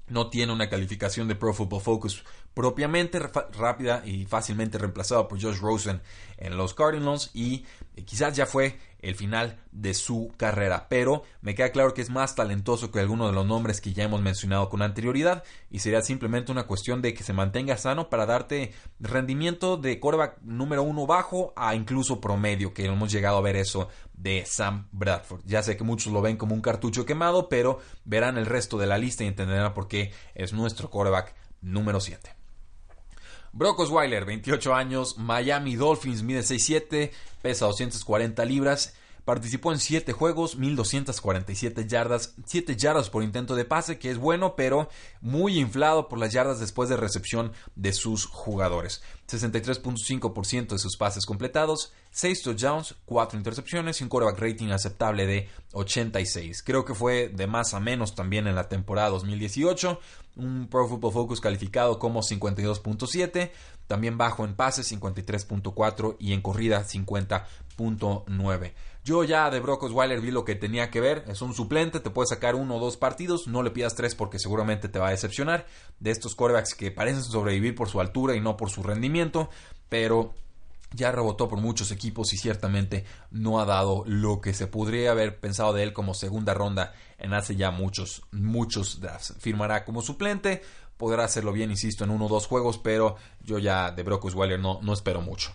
no 0.08 0.30
tiene 0.30 0.54
una 0.54 0.70
calificación 0.70 1.28
de 1.28 1.36
Pro 1.36 1.54
Football 1.54 1.82
Focus 1.82 2.24
propiamente 2.56 3.20
rápida 3.20 4.02
y 4.06 4.26
fácilmente 4.26 4.80
reemplazado 4.80 5.28
por 5.28 5.40
Josh 5.40 5.60
Rosen 5.60 6.02
en 6.38 6.58
los 6.58 6.74
Cardinals 6.74 7.30
y 7.34 7.66
quizás 8.06 8.36
ya 8.36 8.46
fue 8.46 8.80
el 9.00 9.16
final 9.16 9.60
de 9.72 9.94
su 9.94 10.34
carrera, 10.36 10.88
pero 10.90 11.24
me 11.42 11.54
queda 11.54 11.72
claro 11.72 11.94
que 11.94 12.02
es 12.02 12.10
más 12.10 12.34
talentoso 12.34 12.92
que 12.92 13.00
alguno 13.00 13.28
de 13.28 13.34
los 13.34 13.46
nombres 13.46 13.82
que 13.82 13.94
ya 13.94 14.06
hemos 14.06 14.22
mencionado 14.22 14.70
con 14.70 14.82
anterioridad 14.82 15.44
y 15.70 15.80
sería 15.80 16.02
simplemente 16.02 16.52
una 16.52 16.64
cuestión 16.64 17.02
de 17.02 17.14
que 17.14 17.24
se 17.24 17.34
mantenga 17.34 17.78
sano 17.78 18.10
para 18.10 18.26
darte 18.26 18.74
rendimiento 19.00 19.78
de 19.78 20.00
coreback 20.00 20.42
número 20.42 20.82
uno 20.82 21.06
bajo 21.06 21.54
a 21.56 21.76
incluso 21.76 22.20
promedio, 22.20 22.74
que 22.74 22.86
hemos 22.86 23.12
llegado 23.12 23.38
a 23.38 23.42
ver 23.42 23.58
eso 23.58 23.90
de 24.14 24.46
Sam 24.48 24.88
Bradford. 24.92 25.42
Ya 25.46 25.62
sé 25.62 25.78
que 25.78 25.84
muchos 25.84 26.12
lo 26.12 26.22
ven 26.22 26.38
como 26.38 26.56
un 26.56 26.62
cartucho 26.62 27.06
quemado, 27.06 27.50
pero 27.50 27.80
verán 28.06 28.38
el 28.38 28.46
resto 28.46 28.78
de 28.78 28.88
la 28.88 28.98
lista 28.98 29.24
y 29.24 29.28
entenderán 29.28 29.74
por 29.74 29.88
qué 29.88 30.14
es 30.34 30.54
nuestro 30.54 30.90
coreback 30.90 31.36
número 31.62 32.00
7. 32.00 32.45
Brock 33.56 33.80
Osweiler, 33.80 34.26
28 34.26 34.76
años, 34.76 35.18
Miami 35.18 35.78
Dolphins, 35.78 36.24
mide 36.24 36.42
6'7, 36.42 37.12
pesa 37.42 37.66
240 37.68 38.44
libras. 38.44 38.94
Participó 39.26 39.74
en 39.74 39.80
7 39.80 40.14
juegos, 40.14 40.56
1247 40.56 41.88
yardas, 41.88 42.36
7 42.46 42.76
yardas 42.76 43.10
por 43.10 43.24
intento 43.24 43.56
de 43.56 43.66
pase, 43.66 43.98
que 43.98 44.12
es 44.12 44.20
bueno, 44.20 44.56
pero 44.56 44.88
muy 45.20 45.58
inflado 45.58 46.08
por 46.08 46.20
las 46.20 46.32
yardas 46.32 46.60
después 46.60 46.90
de 46.90 46.98
recepción 46.98 47.52
de 47.76 47.92
sus 47.92 48.28
jugadores. 48.28 49.02
63.5% 49.28 50.68
de 50.68 50.78
sus 50.78 50.96
pases 50.96 51.26
completados, 51.26 51.92
6 52.12 52.44
touchdowns, 52.44 52.96
4 53.06 53.40
intercepciones 53.40 54.00
y 54.00 54.04
un 54.04 54.10
quarterback 54.10 54.40
rating 54.40 54.70
aceptable 54.70 55.26
de 55.26 55.50
86. 55.74 56.62
Creo 56.62 56.86
que 56.86 56.94
fue 56.94 57.30
de 57.30 57.48
más 57.48 57.74
a 57.74 57.80
menos 57.80 58.14
también 58.14 58.46
en 58.46 58.54
la 58.54 58.70
temporada 58.70 59.10
2018 59.10 60.00
un 60.36 60.68
Pro 60.68 60.88
Football 60.88 61.14
Focus 61.14 61.42
calificado 61.42 61.98
como 62.00 62.22
52.7, 62.22 63.52
también 63.88 64.18
bajo 64.18 64.46
en 64.46 64.56
pases 64.56 64.92
53.4 64.92 66.18
y 66.20 66.34
en 66.34 66.42
corrida 66.42 66.84
50.9. 66.84 68.74
Yo 69.06 69.24
ya 69.24 69.52
de 69.52 69.60
Brock 69.60 69.84
Osweiler 69.84 70.20
vi 70.20 70.32
lo 70.32 70.46
que 70.46 70.56
tenía 70.56 70.90
que 70.90 71.00
ver, 71.00 71.26
es 71.28 71.44
un 71.44 71.54
suplente, 71.54 72.00
te 72.00 72.10
puede 72.10 72.26
sacar 72.26 72.56
uno 72.56 72.78
o 72.78 72.80
dos 72.80 72.98
partidos, 72.98 73.46
no 73.46 73.62
le 73.62 73.70
pidas 73.70 73.94
tres 73.94 74.16
porque 74.16 74.40
seguramente 74.40 74.90
te 74.90 74.98
va 74.98 75.10
a 75.10 75.12
decepcionar. 75.12 75.68
De 76.00 76.10
estos 76.10 76.34
quarterbacks 76.34 76.74
que 76.74 76.90
parecen 76.90 77.22
sobrevivir 77.22 77.76
por 77.76 77.88
su 77.88 78.02
altura 78.02 78.36
y 78.36 78.42
no 78.42 78.58
por 78.58 78.72
su 78.72 78.82
rendimiento, 78.82 79.48
pero 79.90 80.34
ya 80.90 81.12
rebotó 81.12 81.48
por 81.48 81.62
muchos 81.62 81.92
equipos 81.92 82.34
y 82.34 82.38
ciertamente 82.38 83.06
no 83.30 83.60
ha 83.60 83.66
dado 83.66 84.02
lo 84.08 84.42
que 84.42 84.56
se 84.56 84.66
podría 84.66 85.12
haber 85.12 85.40
pensado 85.40 85.72
de 85.72 85.84
él 85.84 85.94
como 85.94 86.16
segunda 86.16 86.56
ronda 86.56 86.96
en 87.20 87.36
hace 87.36 87.56
ya 87.56 87.70
muchos, 87.70 88.24
muchos 88.32 89.02
drafts. 89.02 89.36
Firmará 89.38 89.86
como 89.86 90.02
suplente, 90.02 90.64
podrá 90.98 91.26
hacerlo 91.26 91.54
bien, 91.54 91.70
insisto, 91.70 92.06
en 92.06 92.10
uno 92.10 92.26
o 92.26 92.30
dos 92.30 92.48
juegos, 92.48 92.80
pero 92.80 93.18
yo 93.40 93.60
ya 93.60 93.92
de 93.92 94.02
Brock 94.02 94.26
Osweiler 94.26 94.60
no 94.60 94.94
espero 94.94 95.22
mucho. 95.22 95.54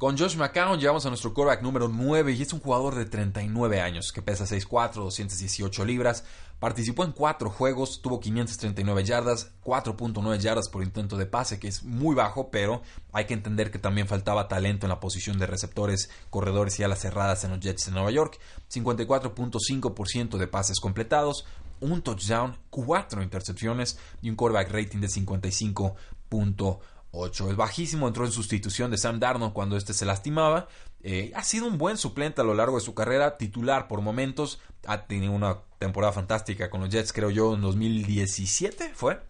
Con 0.00 0.16
Josh 0.16 0.36
McCown 0.36 0.78
llegamos 0.80 1.04
a 1.04 1.10
nuestro 1.10 1.34
quarterback 1.34 1.62
número 1.62 1.86
9 1.86 2.32
y 2.32 2.40
es 2.40 2.54
un 2.54 2.60
jugador 2.60 2.94
de 2.94 3.04
39 3.04 3.82
años 3.82 4.12
que 4.14 4.22
pesa 4.22 4.46
6'4, 4.46 4.94
218 4.94 5.84
libras. 5.84 6.24
Participó 6.58 7.04
en 7.04 7.12
4 7.12 7.50
juegos, 7.50 8.00
tuvo 8.00 8.18
539 8.18 9.04
yardas, 9.04 9.52
4.9 9.62 10.38
yardas 10.38 10.70
por 10.70 10.82
intento 10.82 11.18
de 11.18 11.26
pase, 11.26 11.58
que 11.60 11.68
es 11.68 11.82
muy 11.82 12.14
bajo, 12.14 12.50
pero 12.50 12.80
hay 13.12 13.26
que 13.26 13.34
entender 13.34 13.70
que 13.70 13.78
también 13.78 14.08
faltaba 14.08 14.48
talento 14.48 14.86
en 14.86 14.88
la 14.88 15.00
posición 15.00 15.38
de 15.38 15.44
receptores, 15.44 16.08
corredores 16.30 16.80
y 16.80 16.82
alas 16.82 17.00
cerradas 17.00 17.44
en 17.44 17.50
los 17.50 17.60
Jets 17.60 17.84
de 17.84 17.92
Nueva 17.92 18.10
York. 18.10 18.38
54.5% 18.72 20.38
de 20.38 20.46
pases 20.46 20.80
completados, 20.80 21.44
un 21.82 22.00
touchdown, 22.00 22.56
4 22.70 23.22
intercepciones 23.22 23.98
y 24.22 24.30
un 24.30 24.36
quarterback 24.36 24.72
rating 24.72 25.00
de 25.00 25.08
55.1. 25.08 26.78
Es 27.12 27.56
bajísimo, 27.56 28.06
entró 28.06 28.24
en 28.24 28.30
sustitución 28.30 28.90
de 28.90 28.98
Sam 28.98 29.18
Darnold 29.18 29.52
cuando 29.52 29.76
este 29.76 29.94
se 29.94 30.04
lastimaba. 30.04 30.68
Eh, 31.02 31.32
ha 31.34 31.42
sido 31.42 31.66
un 31.66 31.76
buen 31.76 31.96
suplente 31.96 32.40
a 32.40 32.44
lo 32.44 32.54
largo 32.54 32.76
de 32.76 32.84
su 32.84 32.94
carrera, 32.94 33.36
titular 33.36 33.88
por 33.88 34.00
momentos. 34.00 34.60
Ha 34.86 35.06
tenido 35.06 35.32
una 35.32 35.58
temporada 35.78 36.12
fantástica 36.12 36.70
con 36.70 36.82
los 36.82 36.90
Jets, 36.90 37.12
creo 37.12 37.30
yo, 37.30 37.54
en 37.54 37.62
2017 37.62 38.92
fue. 38.94 39.20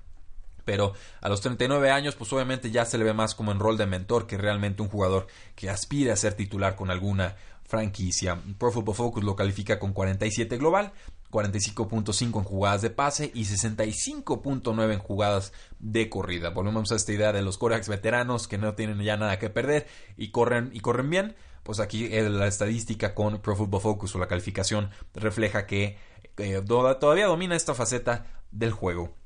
Pero 0.65 0.93
a 1.23 1.29
los 1.29 1.41
39 1.41 1.91
años, 1.91 2.17
pues 2.17 2.33
obviamente 2.33 2.71
ya 2.71 2.85
se 2.85 2.99
le 2.99 3.05
ve 3.05 3.15
más 3.15 3.35
como 3.35 3.51
en 3.51 3.59
rol 3.59 3.79
de 3.79 3.87
mentor 3.87 4.27
que 4.27 4.37
realmente 4.37 4.83
un 4.83 4.89
jugador 4.89 5.27
que 5.57 5.71
aspira 5.71 6.13
a 6.13 6.17
ser 6.17 6.35
titular 6.35 6.77
con 6.77 6.91
alguna 6.91 7.37
franquicia. 7.65 8.39
Pro 8.59 8.71
Football 8.71 8.95
Focus 8.95 9.25
lo 9.25 9.37
califica 9.37 9.79
con 9.79 9.95
47 9.95 10.59
global, 10.59 10.93
45.5 11.31 12.39
en 12.39 12.45
jugadas 12.45 12.83
de 12.83 12.91
pase 12.91 13.31
y 13.35 13.45
65.9 13.45 14.93
en 14.93 14.99
jugadas 14.99 15.53
de 15.79 16.09
corrida. 16.09 16.51
Volvemos 16.51 16.91
a 16.93 16.97
esta 16.97 17.13
idea 17.13 17.33
de 17.33 17.43
los 17.43 17.59
corebacks 17.59 17.89
veteranos 17.89 18.49
que 18.49 18.59
no 18.59 18.75
tienen 18.75 19.01
ya 19.01 19.17
nada 19.17 19.39
que 19.39 19.51
perder 19.51 19.87
y 20.17 20.31
corren 20.31 20.71
y 20.73 20.81
corren 20.81 21.11
bien. 21.11 21.37
Pues 21.63 21.79
aquí 21.79 22.07
eh, 22.07 22.29
la 22.29 22.47
estadística 22.47 23.15
con 23.15 23.41
Pro 23.41 23.55
Football 23.55 23.81
Focus 23.81 24.15
o 24.15 24.19
la 24.19 24.29
calificación 24.29 24.91
refleja 25.15 25.67
que 25.67 25.99
eh, 26.39 26.63
todavía 26.67 27.27
domina 27.27 27.55
esta 27.55 27.75
faceta 27.75 28.27
del 28.51 28.73
juego. 28.73 29.20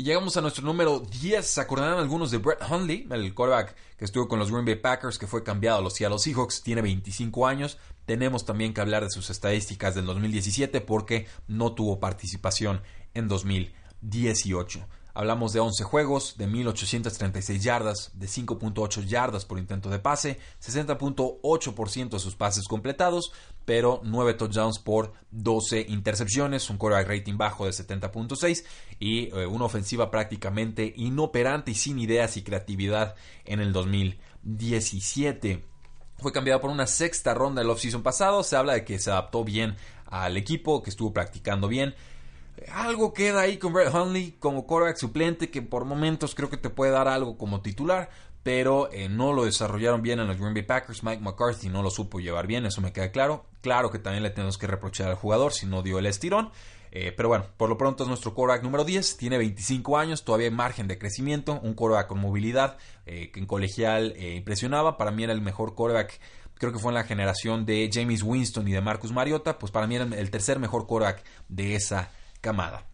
Y 0.00 0.02
llegamos 0.02 0.34
a 0.38 0.40
nuestro 0.40 0.64
número 0.64 1.00
10. 1.00 1.46
¿Se 1.46 1.60
acordarán 1.60 1.98
algunos 1.98 2.30
de 2.30 2.38
Brett 2.38 2.62
Hundley, 2.70 3.06
el 3.10 3.34
quarterback 3.34 3.76
que 3.98 4.06
estuvo 4.06 4.28
con 4.28 4.38
los 4.38 4.50
Green 4.50 4.64
Bay 4.64 4.76
Packers, 4.76 5.18
que 5.18 5.26
fue 5.26 5.42
cambiado 5.42 5.76
a 5.76 5.82
los 5.82 5.92
Seattle 5.92 6.18
Seahawks? 6.18 6.62
Tiene 6.62 6.80
25 6.80 7.46
años. 7.46 7.76
Tenemos 8.06 8.46
también 8.46 8.72
que 8.72 8.80
hablar 8.80 9.02
de 9.02 9.10
sus 9.10 9.28
estadísticas 9.28 9.94
del 9.94 10.06
2017 10.06 10.80
porque 10.80 11.26
no 11.48 11.74
tuvo 11.74 12.00
participación 12.00 12.80
en 13.12 13.28
2018. 13.28 14.86
Hablamos 15.20 15.52
de 15.52 15.60
11 15.60 15.84
juegos, 15.84 16.38
de 16.38 16.46
1836 16.46 17.62
yardas, 17.62 18.10
de 18.14 18.26
5.8 18.26 19.04
yardas 19.04 19.44
por 19.44 19.58
intento 19.58 19.90
de 19.90 19.98
pase, 19.98 20.40
60.8% 20.64 22.08
de 22.08 22.18
sus 22.18 22.36
pases 22.36 22.66
completados, 22.66 23.30
pero 23.66 24.00
9 24.02 24.32
touchdowns 24.32 24.78
por 24.78 25.12
12 25.30 25.84
intercepciones, 25.90 26.70
un 26.70 26.78
quarterback 26.78 27.18
rating 27.18 27.36
bajo 27.36 27.66
de 27.66 27.72
70.6 27.72 28.64
y 28.98 29.26
eh, 29.26 29.44
una 29.44 29.66
ofensiva 29.66 30.10
prácticamente 30.10 30.90
inoperante 30.96 31.72
y 31.72 31.74
sin 31.74 31.98
ideas 31.98 32.38
y 32.38 32.42
creatividad 32.42 33.14
en 33.44 33.60
el 33.60 33.74
2017. 33.74 35.62
Fue 36.16 36.32
cambiado 36.32 36.62
por 36.62 36.70
una 36.70 36.86
sexta 36.86 37.34
ronda 37.34 37.60
del 37.60 37.68
offseason 37.68 38.02
pasado. 38.02 38.42
Se 38.42 38.56
habla 38.56 38.72
de 38.72 38.86
que 38.86 38.98
se 38.98 39.10
adaptó 39.10 39.44
bien 39.44 39.76
al 40.06 40.38
equipo, 40.38 40.82
que 40.82 40.88
estuvo 40.88 41.12
practicando 41.12 41.68
bien 41.68 41.94
algo 42.72 43.12
queda 43.12 43.42
ahí 43.42 43.58
con 43.58 43.72
Brett 43.72 43.92
Hundley 43.94 44.32
como 44.38 44.66
quarterback 44.66 44.96
suplente 44.96 45.50
que 45.50 45.62
por 45.62 45.84
momentos 45.84 46.34
creo 46.34 46.50
que 46.50 46.56
te 46.56 46.70
puede 46.70 46.92
dar 46.92 47.08
algo 47.08 47.36
como 47.36 47.62
titular, 47.62 48.10
pero 48.42 48.90
eh, 48.92 49.08
no 49.08 49.32
lo 49.32 49.44
desarrollaron 49.44 50.02
bien 50.02 50.20
en 50.20 50.26
los 50.26 50.38
Green 50.38 50.54
Bay 50.54 50.62
Packers. 50.62 51.02
Mike 51.02 51.22
McCarthy 51.22 51.68
no 51.68 51.82
lo 51.82 51.90
supo 51.90 52.20
llevar 52.20 52.46
bien, 52.46 52.66
eso 52.66 52.80
me 52.80 52.92
queda 52.92 53.10
claro. 53.10 53.46
Claro 53.60 53.90
que 53.90 53.98
también 53.98 54.22
le 54.22 54.30
tenemos 54.30 54.58
que 54.58 54.66
reprochar 54.66 55.08
al 55.08 55.16
jugador 55.16 55.52
si 55.52 55.66
no 55.66 55.82
dio 55.82 55.98
el 55.98 56.06
estirón. 56.06 56.50
Eh, 56.92 57.12
pero 57.16 57.28
bueno, 57.28 57.46
por 57.56 57.68
lo 57.68 57.78
pronto 57.78 58.02
es 58.02 58.08
nuestro 58.08 58.34
quarterback 58.34 58.64
número 58.64 58.84
10, 58.84 59.16
tiene 59.16 59.38
25 59.38 59.96
años, 59.96 60.24
todavía 60.24 60.48
hay 60.48 60.54
margen 60.54 60.88
de 60.88 60.98
crecimiento, 60.98 61.60
un 61.62 61.74
quarterback 61.74 62.08
con 62.08 62.18
movilidad 62.18 62.78
eh, 63.06 63.30
que 63.30 63.38
en 63.38 63.46
colegial 63.46 64.16
impresionaba, 64.18 64.96
para 64.96 65.12
mí 65.12 65.22
era 65.22 65.32
el 65.32 65.40
mejor 65.40 65.76
quarterback 65.76 66.18
creo 66.54 66.72
que 66.72 66.78
fue 66.78 66.90
en 66.90 66.96
la 66.96 67.04
generación 67.04 67.64
de 67.64 67.88
James 67.90 68.22
Winston 68.22 68.68
y 68.68 68.72
de 68.72 68.82
Marcus 68.82 69.12
Mariota, 69.12 69.58
pues 69.58 69.72
para 69.72 69.86
mí 69.86 69.96
era 69.96 70.04
el 70.04 70.30
tercer 70.30 70.58
mejor 70.58 70.86
quarterback 70.86 71.24
de 71.48 71.74
esa 71.74 72.10
camada. 72.40 72.86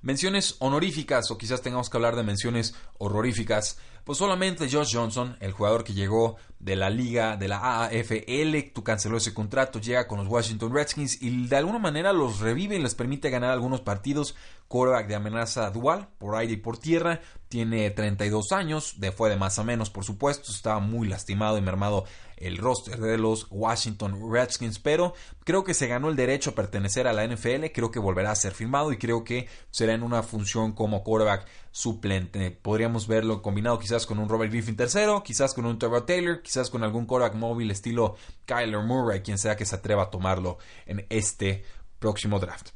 Menciones 0.00 0.56
honoríficas, 0.58 1.30
o 1.30 1.38
quizás 1.38 1.62
tengamos 1.62 1.88
que 1.88 1.96
hablar 1.96 2.16
de 2.16 2.24
menciones 2.24 2.74
horroríficas, 2.98 3.78
pues 4.04 4.18
solamente 4.18 4.68
Josh 4.68 4.96
Johnson, 4.96 5.36
el 5.38 5.52
jugador 5.52 5.84
que 5.84 5.94
llegó 5.94 6.36
de 6.58 6.74
la 6.74 6.90
liga 6.90 7.36
de 7.36 7.46
la 7.46 7.84
AAFL, 7.84 8.72
tú 8.74 8.82
canceló 8.82 9.16
ese 9.16 9.32
contrato, 9.32 9.78
llega 9.78 10.08
con 10.08 10.18
los 10.18 10.26
Washington 10.26 10.74
Redskins 10.74 11.22
y 11.22 11.46
de 11.46 11.56
alguna 11.56 11.78
manera 11.78 12.12
los 12.12 12.40
revive 12.40 12.76
y 12.76 12.82
les 12.82 12.96
permite 12.96 13.30
ganar 13.30 13.52
algunos 13.52 13.80
partidos. 13.80 14.34
Quarterback 14.72 15.06
de 15.06 15.16
amenaza 15.16 15.70
dual, 15.70 16.08
por 16.16 16.34
aire 16.34 16.54
y 16.54 16.56
por 16.56 16.78
tierra, 16.78 17.20
tiene 17.50 17.90
32 17.90 18.52
años, 18.52 18.94
de 19.00 19.12
fue 19.12 19.28
de 19.28 19.36
más 19.36 19.58
a 19.58 19.64
menos, 19.64 19.90
por 19.90 20.02
supuesto, 20.02 20.50
estaba 20.50 20.80
muy 20.80 21.08
lastimado 21.08 21.58
y 21.58 21.60
mermado 21.60 22.06
el 22.38 22.56
roster 22.56 22.98
de 22.98 23.18
los 23.18 23.48
Washington 23.50 24.32
Redskins, 24.32 24.78
pero 24.78 25.12
creo 25.44 25.62
que 25.62 25.74
se 25.74 25.88
ganó 25.88 26.08
el 26.08 26.16
derecho 26.16 26.50
a 26.50 26.54
pertenecer 26.54 27.06
a 27.06 27.12
la 27.12 27.26
NFL, 27.26 27.66
creo 27.74 27.90
que 27.90 27.98
volverá 27.98 28.30
a 28.30 28.34
ser 28.34 28.54
firmado 28.54 28.92
y 28.92 28.96
creo 28.96 29.24
que 29.24 29.46
será 29.70 29.92
en 29.92 30.02
una 30.02 30.22
función 30.22 30.72
como 30.72 31.04
quarterback 31.04 31.46
suplente. 31.70 32.50
Podríamos 32.50 33.06
verlo 33.06 33.42
combinado 33.42 33.78
quizás 33.78 34.06
con 34.06 34.18
un 34.20 34.30
Robert 34.30 34.50
Griffin 34.50 34.74
tercero, 34.74 35.22
quizás 35.22 35.52
con 35.52 35.66
un 35.66 35.78
Trevor 35.78 36.06
Taylor, 36.06 36.40
quizás 36.40 36.70
con 36.70 36.82
algún 36.82 37.04
quarterback 37.04 37.38
móvil 37.38 37.70
estilo 37.70 38.16
Kyler 38.46 38.80
Murray, 38.80 39.20
quien 39.20 39.36
sea 39.36 39.54
que 39.54 39.66
se 39.66 39.76
atreva 39.76 40.04
a 40.04 40.10
tomarlo 40.10 40.56
en 40.86 41.04
este 41.10 41.62
próximo 41.98 42.40
draft. 42.40 42.70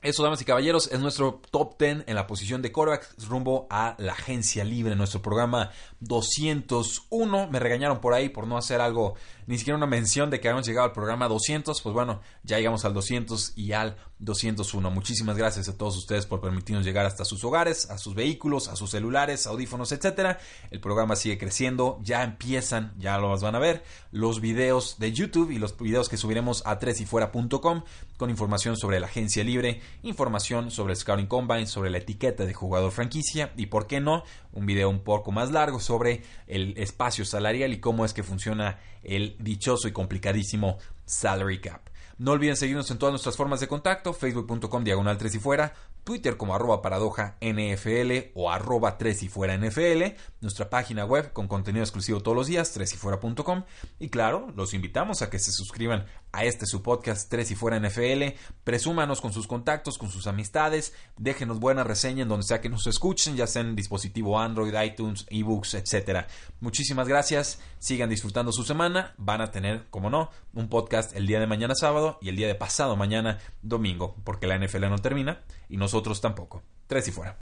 Eso, 0.00 0.22
damas 0.22 0.40
y 0.40 0.44
caballeros, 0.44 0.92
es 0.92 1.00
nuestro 1.00 1.40
top 1.50 1.76
10 1.76 2.04
en 2.06 2.14
la 2.14 2.28
posición 2.28 2.62
de 2.62 2.70
quarterback 2.70 3.14
rumbo 3.28 3.66
a 3.68 3.96
la 3.98 4.12
agencia 4.12 4.62
libre, 4.62 4.94
nuestro 4.94 5.20
programa 5.20 5.72
201. 5.98 7.48
Me 7.50 7.58
regañaron 7.58 8.00
por 8.00 8.14
ahí 8.14 8.28
por 8.28 8.46
no 8.46 8.56
hacer 8.56 8.80
algo, 8.80 9.16
ni 9.48 9.58
siquiera 9.58 9.76
una 9.76 9.88
mención 9.88 10.30
de 10.30 10.38
que 10.38 10.46
habíamos 10.46 10.68
llegado 10.68 10.86
al 10.86 10.92
programa 10.92 11.26
200. 11.26 11.82
Pues 11.82 11.92
bueno, 11.92 12.20
ya 12.44 12.58
llegamos 12.58 12.84
al 12.84 12.94
200 12.94 13.54
y 13.56 13.72
al 13.72 13.96
201. 14.20 14.90
Muchísimas 14.90 15.36
gracias 15.36 15.68
a 15.68 15.76
todos 15.76 15.96
ustedes 15.96 16.26
por 16.26 16.40
permitirnos 16.40 16.84
llegar 16.84 17.06
hasta 17.06 17.24
sus 17.24 17.44
hogares, 17.44 17.88
a 17.90 17.98
sus 17.98 18.14
vehículos, 18.14 18.68
a 18.68 18.76
sus 18.76 18.90
celulares, 18.90 19.46
audífonos, 19.46 19.92
etcétera. 19.92 20.38
El 20.70 20.80
programa 20.80 21.16
sigue 21.16 21.38
creciendo, 21.38 21.98
ya 22.02 22.24
empiezan, 22.24 22.94
ya 22.98 23.18
lo 23.18 23.36
van 23.38 23.54
a 23.54 23.58
ver, 23.58 23.84
los 24.10 24.40
videos 24.40 24.98
de 24.98 25.12
YouTube 25.12 25.50
y 25.50 25.58
los 25.58 25.76
videos 25.78 26.08
que 26.08 26.16
subiremos 26.16 26.62
a 26.66 26.78
tresyfuera.com 26.78 27.82
con 28.16 28.30
información 28.30 28.76
sobre 28.76 28.98
la 29.00 29.06
agencia 29.06 29.44
libre 29.44 29.80
información 30.02 30.70
sobre 30.70 30.92
el 30.92 30.98
Scouting 30.98 31.26
Combine, 31.26 31.66
sobre 31.66 31.90
la 31.90 31.98
etiqueta 31.98 32.44
de 32.44 32.54
jugador 32.54 32.92
franquicia 32.92 33.52
y, 33.56 33.66
por 33.66 33.86
qué 33.86 34.00
no, 34.00 34.24
un 34.52 34.66
video 34.66 34.88
un 34.88 35.00
poco 35.00 35.32
más 35.32 35.50
largo 35.50 35.80
sobre 35.80 36.22
el 36.46 36.74
espacio 36.76 37.24
salarial 37.24 37.72
y 37.72 37.80
cómo 37.80 38.04
es 38.04 38.12
que 38.12 38.22
funciona 38.22 38.78
el 39.02 39.36
dichoso 39.38 39.88
y 39.88 39.92
complicadísimo 39.92 40.78
salary 41.04 41.60
cap. 41.60 41.88
No 42.18 42.32
olviden 42.32 42.56
seguirnos 42.56 42.90
en 42.90 42.98
todas 42.98 43.12
nuestras 43.12 43.36
formas 43.36 43.60
de 43.60 43.68
contacto, 43.68 44.12
facebook.com 44.12 44.82
diagonal 44.82 45.16
3 45.16 45.36
y 45.36 45.38
fuera, 45.38 45.72
Twitter 46.02 46.36
como 46.36 46.52
arroba 46.52 46.82
paradoja 46.82 47.36
NFL 47.40 48.32
o 48.34 48.50
arroba 48.50 48.98
3 48.98 49.22
y 49.22 49.28
fuera 49.28 49.56
NFL, 49.56 50.16
nuestra 50.40 50.68
página 50.68 51.04
web 51.04 51.32
con 51.32 51.46
contenido 51.46 51.84
exclusivo 51.84 52.20
todos 52.20 52.36
los 52.36 52.48
días, 52.48 52.72
3 52.72 52.92
y 52.92 52.96
fuera.com 52.96 53.62
y 54.00 54.08
claro, 54.08 54.52
los 54.56 54.74
invitamos 54.74 55.22
a 55.22 55.30
que 55.30 55.38
se 55.38 55.52
suscriban 55.52 56.06
a 56.32 56.44
este 56.44 56.66
su 56.66 56.82
podcast 56.82 57.30
3 57.30 57.52
y 57.52 57.54
fuera 57.54 57.78
NFL, 57.78 58.36
presúmanos 58.64 59.20
con 59.20 59.32
sus 59.32 59.46
contactos, 59.46 59.96
con 59.96 60.10
sus 60.10 60.26
amistades, 60.26 60.94
déjenos 61.18 61.60
buena 61.60 61.84
reseña 61.84 62.22
en 62.22 62.28
donde 62.28 62.46
sea 62.46 62.60
que 62.60 62.68
nos 62.68 62.88
escuchen, 62.88 63.36
ya 63.36 63.46
sea 63.46 63.62
en 63.62 63.76
dispositivo 63.76 64.40
Android, 64.40 64.74
iTunes, 64.82 65.24
ebooks, 65.30 65.74
etcétera. 65.74 66.26
Muchísimas 66.60 67.06
gracias, 67.06 67.60
sigan 67.78 68.10
disfrutando 68.10 68.50
su 68.50 68.64
semana, 68.64 69.14
van 69.18 69.40
a 69.40 69.52
tener, 69.52 69.86
como 69.90 70.10
no, 70.10 70.30
un 70.52 70.68
podcast 70.68 71.14
el 71.14 71.28
día 71.28 71.38
de 71.38 71.46
mañana 71.46 71.74
y 72.20 72.30
el 72.30 72.36
día 72.36 72.46
de 72.46 72.54
pasado 72.54 72.96
mañana 72.96 73.38
domingo, 73.60 74.16
porque 74.24 74.46
la 74.46 74.56
NFL 74.58 74.88
no 74.88 74.98
termina 74.98 75.42
y 75.68 75.76
nosotros 75.76 76.20
tampoco. 76.20 76.62
Tres 76.86 77.08
y 77.08 77.12
fuera. 77.12 77.36